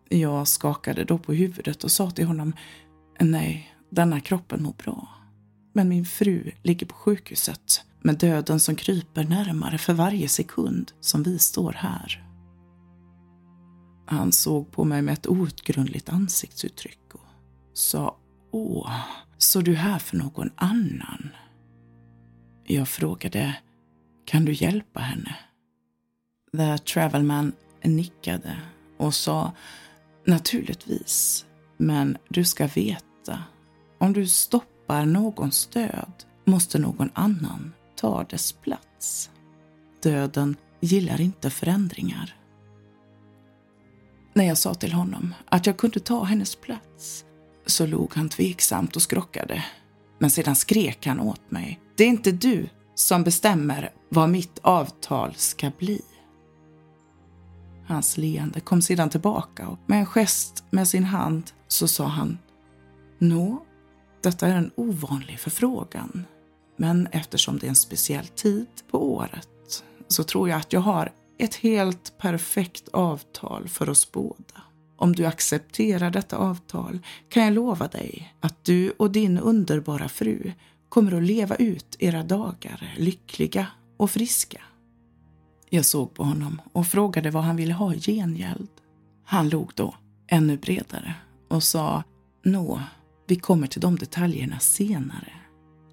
Jag 0.10 0.48
skakade 0.48 1.04
då 1.04 1.18
på 1.18 1.34
huvudet 1.34 1.84
och 1.84 1.92
sa 1.92 2.12
till 2.12 2.26
honom, 2.26 2.54
nej, 3.20 3.76
denna 3.90 4.20
kroppen 4.20 4.64
mår 4.64 4.74
bra. 4.74 5.08
Men 5.74 5.90
min 5.90 6.06
fru 6.06 6.52
ligger 6.64 6.86
på 6.86 6.96
sjukhuset 6.96 7.82
med 8.02 8.18
döden 8.18 8.60
som 8.60 8.76
kryper 8.76 9.24
närmare 9.24 9.78
för 9.78 9.94
varje 9.94 10.28
sekund 10.28 10.92
som 11.00 11.24
vi 11.24 11.40
står 11.40 11.74
här. 11.74 12.23
Han 14.06 14.32
såg 14.32 14.72
på 14.72 14.84
mig 14.84 15.02
med 15.02 15.14
ett 15.14 15.28
outgrundligt 15.28 16.10
ansiktsuttryck 16.10 17.14
och 17.14 17.28
sa 17.74 18.18
Åh, 18.52 19.00
så 19.38 19.62
du 19.62 19.72
är 19.72 19.76
här 19.76 20.00
för 20.00 20.18
någon 20.18 20.52
annan? 20.56 21.30
Jag 22.64 22.88
frågade 22.88 23.56
Kan 24.26 24.46
du 24.46 24.54
hjälpa 24.54 25.00
henne? 25.00 25.36
The 26.58 26.78
Travelman 26.78 27.54
nickade 27.84 28.58
och 28.98 29.14
sa 29.14 29.52
Naturligtvis, 30.26 31.46
men 31.78 32.18
du 32.30 32.46
ska 32.46 32.68
veta 32.68 33.44
om 33.98 34.14
du 34.14 34.28
stoppar 34.28 35.06
någons 35.06 35.68
död 35.68 36.14
måste 36.46 36.80
någon 36.80 37.10
annan 37.14 37.74
ta 37.96 38.24
dess 38.24 38.52
plats. 38.52 39.30
Döden 40.04 40.56
gillar 40.80 41.22
inte 41.22 41.50
förändringar. 41.50 42.36
När 44.34 44.46
jag 44.46 44.58
sa 44.58 44.74
till 44.74 44.94
honom 44.94 45.36
att 45.46 45.66
jag 45.66 45.78
kunde 45.78 46.00
ta 46.00 46.24
hennes 46.24 46.56
plats 46.56 47.26
så 47.66 47.86
log 47.86 48.14
han 48.16 48.30
tveksamt 48.30 48.96
och 48.96 49.02
skrockade. 49.02 49.66
Men 50.20 50.30
sedan 50.30 50.56
skrek 50.56 51.06
han 51.06 51.20
åt 51.20 51.52
mig. 51.52 51.80
Det 51.96 52.04
är 52.04 52.08
inte 52.08 52.32
du 52.32 52.70
som 52.96 53.24
bestämmer 53.24 53.92
vad 54.10 54.30
mitt 54.30 54.60
avtal 54.62 55.34
ska 55.36 55.72
bli. 55.78 56.02
Hans 57.88 58.18
leende 58.18 58.60
kom 58.60 58.82
sedan 58.82 59.10
tillbaka 59.10 59.68
och 59.68 59.80
med 59.86 60.00
en 60.00 60.06
gest 60.06 60.64
med 60.70 60.88
sin 60.88 61.04
hand 61.04 61.52
så 61.68 61.88
sa 61.88 62.06
han 62.06 62.38
Nå, 63.20 63.64
detta 64.22 64.48
är 64.48 64.56
en 64.56 64.72
ovanlig 64.76 65.40
förfrågan. 65.40 66.26
Men 66.78 67.08
eftersom 67.12 67.60
det 67.60 67.68
är 67.68 67.70
en 67.70 67.76
speciell 67.76 68.28
tid 68.28 68.68
på 68.92 69.14
året 69.14 69.84
så 70.08 70.24
tror 70.24 70.50
jag 70.50 70.60
att 70.60 70.74
jag 70.74 70.82
har 70.82 71.12
ett 71.38 71.56
helt 71.56 72.18
perfekt 72.18 72.90
avtal 72.90 73.68
för 73.68 73.90
oss 73.90 74.12
båda. 74.12 74.62
Om 74.98 75.14
du 75.14 75.26
accepterar 75.26 76.12
detta 76.12 76.38
avtal 76.38 77.00
kan 77.30 77.44
jag 77.44 77.54
lova 77.54 77.88
dig 77.88 78.34
att 78.40 78.66
du 78.66 78.92
och 78.92 79.12
din 79.12 79.38
underbara 79.38 80.10
fru 80.10 80.52
kommer 80.90 81.12
att 81.12 81.24
leva 81.24 81.56
ut 81.56 81.96
era 82.00 82.24
dagar 82.24 82.94
lyckliga 82.98 83.68
och 83.98 84.12
friska. 84.12 84.62
Jag 85.70 85.86
såg 85.86 86.14
på 86.14 86.24
honom 86.24 86.62
och 86.74 86.88
frågade 86.88 87.32
vad 87.32 87.44
han 87.44 87.56
ville 87.56 87.74
ha 87.74 87.94
i 87.94 88.00
gengäld. 88.00 88.70
Han 89.26 89.50
log 89.50 89.72
då, 89.76 89.96
ännu 90.28 90.58
bredare, 90.58 91.16
och 91.50 91.64
sa 91.64 92.04
Nå, 92.44 92.82
vi 93.28 93.36
kommer 93.36 93.68
till 93.68 93.82
de 93.82 93.96
detaljerna 93.96 94.60
senare. 94.60 95.34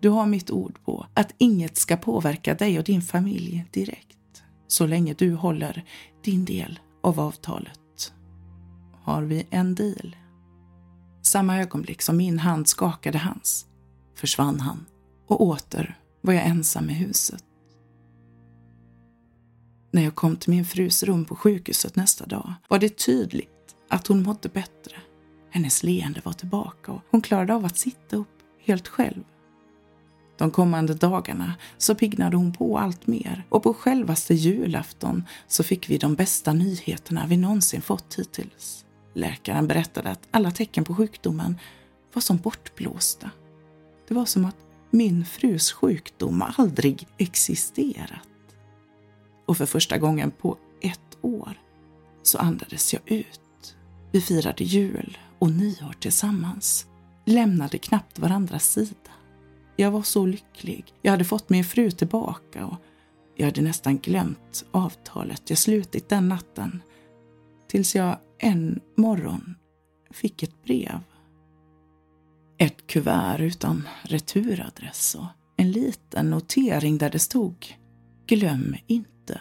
Du 0.00 0.09
har 0.09 0.26
mitt 0.26 0.50
ord 0.50 0.85
på 0.85 1.07
att 1.14 1.35
inget 1.38 1.76
ska 1.76 1.96
påverka 1.96 2.55
dig 2.55 2.79
och 2.79 2.85
din 2.85 3.03
familj 3.03 3.64
direkt, 3.70 4.18
så 4.72 4.87
länge 4.87 5.14
du 5.14 5.35
håller 5.35 5.85
din 6.24 6.44
del 6.44 6.78
av 7.02 7.20
avtalet. 7.20 8.12
Har 9.02 9.22
vi 9.22 9.46
en 9.50 9.74
deal? 9.74 10.16
Samma 11.22 11.61
ögonblick 11.61 12.02
som 12.02 12.16
min 12.16 12.38
hand 12.38 12.68
skakade 12.68 13.18
hans 13.18 13.66
försvann 14.14 14.61
han 14.61 14.87
och 15.26 15.40
åter 15.40 15.98
var 16.20 16.33
jag 16.33 16.46
ensam 16.46 16.90
i 16.90 16.92
huset. 16.92 17.44
När 19.92 20.02
jag 20.02 20.14
kom 20.14 20.37
till 20.37 20.50
min 20.50 20.64
frus 20.64 21.02
rum 21.02 21.24
på 21.24 21.37
sjukhuset 21.37 21.96
nästa 21.96 22.26
dag 22.26 22.54
var 22.68 22.78
det 22.78 22.98
tydligt 22.98 23.76
att 23.88 24.06
hon 24.06 24.22
mådde 24.22 24.48
bättre. 24.48 24.96
Hennes 25.50 25.83
leende 25.83 26.20
var 26.24 26.33
tillbaka 26.33 26.92
och 26.92 27.02
hon 27.11 27.22
klarade 27.22 27.54
av 27.54 27.64
att 27.64 27.76
sitta 27.76 28.16
upp 28.16 28.42
helt 28.64 28.88
själv. 28.88 29.24
De 30.40 30.50
kommande 30.50 30.94
dagarna 30.94 31.55
så 31.79 31.94
piggnade 31.94 32.37
hon 32.37 32.53
på 32.53 32.79
allt 32.79 33.07
mer 33.07 33.44
och 33.48 33.62
på 33.62 33.74
självaste 33.74 34.35
julafton 34.35 35.24
så 35.48 35.62
fick 35.62 35.90
vi 35.90 35.98
de 35.98 36.14
bästa 36.14 36.53
nyheterna 36.53 37.26
vi 37.26 37.37
någonsin 37.37 37.83
fått 37.83 38.14
hittills. 38.18 38.85
Läkaren 39.14 39.66
berättade 39.66 40.11
att 40.11 40.29
alla 40.31 40.50
tecken 40.50 40.85
på 40.85 40.94
sjukdomen 40.94 41.59
var 42.12 42.22
som 42.22 42.37
bortblåsta. 42.37 43.31
Det 44.09 44.14
var 44.14 44.24
som 44.24 44.44
att 44.44 44.57
min 44.90 45.24
frus 45.24 45.72
sjukdom 45.72 46.44
aldrig 46.57 47.09
existerat. 47.18 48.29
Och 49.46 49.57
för 49.57 49.66
första 49.66 49.98
gången 49.98 50.31
på 50.31 50.57
ett 50.83 51.18
år 51.22 51.61
så 52.22 52.38
andades 52.38 52.92
jag 52.92 53.03
ut. 53.07 53.76
Vi 54.12 54.20
firade 54.20 54.64
jul 54.64 55.18
och 55.38 55.50
nyår 55.50 55.94
tillsammans, 56.00 56.87
lämnade 57.24 57.79
knappt 57.79 58.18
varandras 58.18 58.64
sida. 58.72 59.11
Jag 59.81 59.90
var 59.90 60.03
så 60.03 60.27
lycklig. 60.27 60.95
Jag 61.03 61.11
hade 61.11 61.25
fått 61.25 61.51
min 61.51 61.64
fru 61.64 61.90
tillbaka 61.90 62.66
och 62.66 62.77
jag 63.37 63.47
hade 63.47 63.62
nästan 63.62 63.99
glömt 63.99 64.64
avtalet 64.71 65.51
jag 65.51 65.59
slutit 65.59 66.09
den 66.09 66.29
natten. 66.29 66.83
Tills 67.69 67.95
jag 67.95 68.16
en 68.38 68.81
morgon 68.97 69.55
fick 70.11 70.43
ett 70.43 70.64
brev. 70.64 71.01
Ett 72.59 72.87
kuvert 72.87 73.40
utan 73.40 73.88
returadress 74.03 75.14
och 75.14 75.27
en 75.57 75.73
liten 75.73 76.31
notering 76.31 76.99
där 76.99 77.11
det 77.11 77.19
stod 77.19 77.66
Glöm 78.27 78.77
inte. 78.87 79.40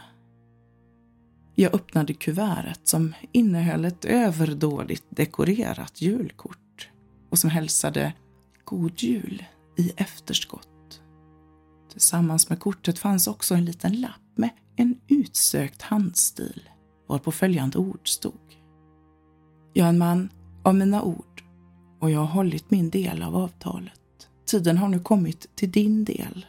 Jag 1.56 1.75
öppnade 1.75 2.13
kuvertet 2.13 2.88
som 2.88 3.13
innehöll 3.32 3.86
ett 3.86 4.06
överdådigt 4.06 5.06
dekorerat 5.10 6.02
julkort 6.02 6.89
och 7.30 7.39
som 7.39 7.49
hälsade 7.49 8.13
God 8.65 9.04
Jul 9.04 9.43
i 9.79 9.91
efterskott. 9.97 11.01
Tillsammans 11.91 12.49
med 12.49 12.59
kortet 12.59 12.99
fanns 12.99 13.27
också 13.27 13.55
en 13.55 13.65
liten 13.65 14.01
lapp 14.01 14.21
med 14.35 14.49
en 14.75 14.99
utsökt 15.07 15.81
handstil 15.81 16.69
varpå 17.07 17.31
följande 17.31 17.77
ord 17.77 18.09
stod. 18.09 18.57
Jag 19.73 19.85
är 19.85 19.89
en 19.89 19.97
man 19.97 20.29
av 20.63 20.75
mina 20.75 21.01
ord 21.01 21.43
och 21.99 22.11
jag 22.11 22.19
har 22.19 22.27
hållit 22.27 22.71
min 22.71 22.89
del 22.89 23.23
av 23.23 23.35
avtalet. 23.35 23.93
Tiden 24.45 24.77
har 24.77 24.87
nu 24.87 24.99
kommit 24.99 25.55
till 25.55 25.71
din 25.71 26.05
del. 26.05 26.45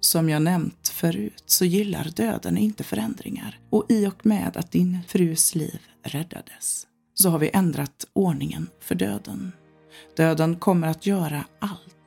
Som 0.00 0.28
jag 0.28 0.42
nämnt 0.42 0.88
förut 0.88 1.42
så 1.46 1.64
gillar 1.64 2.04
döden 2.16 2.58
inte 2.58 2.84
förändringar 2.84 3.60
och 3.70 3.86
i 3.88 4.06
och 4.06 4.26
med 4.26 4.56
att 4.56 4.72
din 4.72 4.98
frus 5.08 5.54
liv 5.54 5.80
räddades 6.02 6.86
så 7.14 7.30
har 7.30 7.38
vi 7.38 7.50
ändrat 7.52 8.06
ordningen 8.12 8.68
för 8.80 8.94
döden. 8.94 9.52
Döden 10.16 10.56
kommer 10.56 10.88
att 10.88 11.06
göra 11.06 11.44
allt 11.58 11.97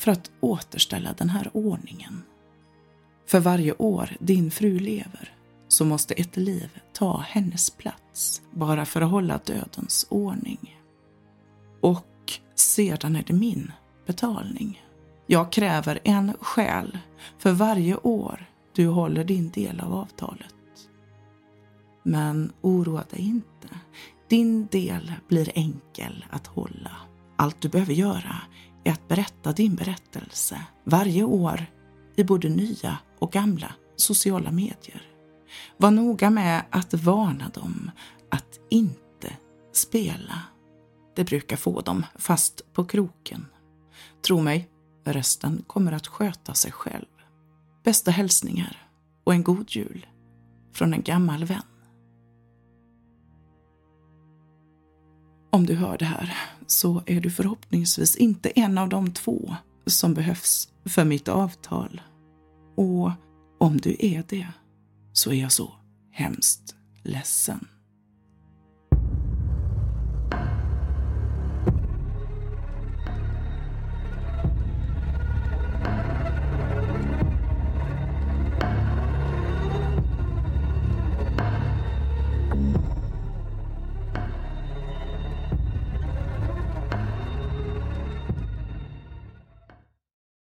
för 0.00 0.10
att 0.10 0.30
återställa 0.40 1.12
den 1.12 1.30
här 1.30 1.50
ordningen. 1.52 2.22
För 3.26 3.40
varje 3.40 3.72
år 3.72 4.16
din 4.20 4.50
fru 4.50 4.78
lever 4.78 5.34
så 5.68 5.84
måste 5.84 6.14
ett 6.14 6.36
liv 6.36 6.80
ta 6.92 7.24
hennes 7.28 7.70
plats 7.70 8.42
bara 8.50 8.84
för 8.84 9.00
att 9.00 9.10
hålla 9.10 9.40
dödens 9.44 10.06
ordning. 10.10 10.78
Och 11.80 12.32
sedan 12.54 13.16
är 13.16 13.24
det 13.26 13.32
min 13.32 13.72
betalning. 14.06 14.82
Jag 15.26 15.52
kräver 15.52 15.98
en 16.04 16.32
själ 16.40 16.98
för 17.38 17.52
varje 17.52 17.96
år 17.96 18.46
du 18.72 18.86
håller 18.86 19.24
din 19.24 19.50
del 19.50 19.80
av 19.80 19.94
avtalet. 19.94 20.54
Men 22.02 22.52
oroa 22.60 23.04
dig 23.10 23.20
inte. 23.20 23.68
Din 24.28 24.66
del 24.66 25.12
blir 25.28 25.50
enkel 25.54 26.24
att 26.30 26.46
hålla. 26.46 26.96
Allt 27.36 27.60
du 27.60 27.68
behöver 27.68 27.94
göra 27.94 28.36
är 28.84 28.92
att 28.92 29.08
berätta 29.08 29.52
din 29.52 29.74
berättelse 29.74 30.62
varje 30.84 31.24
år 31.24 31.66
i 32.16 32.24
både 32.24 32.48
nya 32.48 32.98
och 33.18 33.32
gamla 33.32 33.74
sociala 33.96 34.50
medier. 34.50 35.02
Var 35.76 35.90
noga 35.90 36.30
med 36.30 36.64
att 36.70 36.94
varna 36.94 37.48
dem 37.48 37.90
att 38.30 38.60
inte 38.70 39.36
spela. 39.72 40.42
Det 41.16 41.24
brukar 41.24 41.56
få 41.56 41.80
dem 41.80 42.06
fast 42.18 42.72
på 42.72 42.84
kroken. 42.84 43.46
Tro 44.26 44.40
mig, 44.40 44.68
resten 45.04 45.64
kommer 45.66 45.92
att 45.92 46.06
sköta 46.06 46.54
sig 46.54 46.72
själv. 46.72 47.06
Bästa 47.84 48.10
hälsningar 48.10 48.88
och 49.24 49.34
en 49.34 49.42
god 49.42 49.70
jul 49.70 50.06
från 50.72 50.94
en 50.94 51.02
gammal 51.02 51.44
vän. 51.44 51.62
Om 55.50 55.66
du 55.66 55.74
hör 55.74 55.98
det 55.98 56.04
här 56.04 56.36
så 56.66 57.02
är 57.06 57.20
du 57.20 57.30
förhoppningsvis 57.30 58.16
inte 58.16 58.48
en 58.50 58.78
av 58.78 58.88
de 58.88 59.12
två 59.12 59.56
som 59.86 60.14
behövs 60.14 60.68
för 60.84 61.04
mitt 61.04 61.28
avtal. 61.28 62.00
Och 62.76 63.10
om 63.58 63.76
du 63.76 63.96
är 63.98 64.24
det 64.28 64.48
så 65.12 65.30
är 65.30 65.34
jag 65.34 65.52
så 65.52 65.72
hemskt 66.10 66.74
ledsen. 67.02 67.68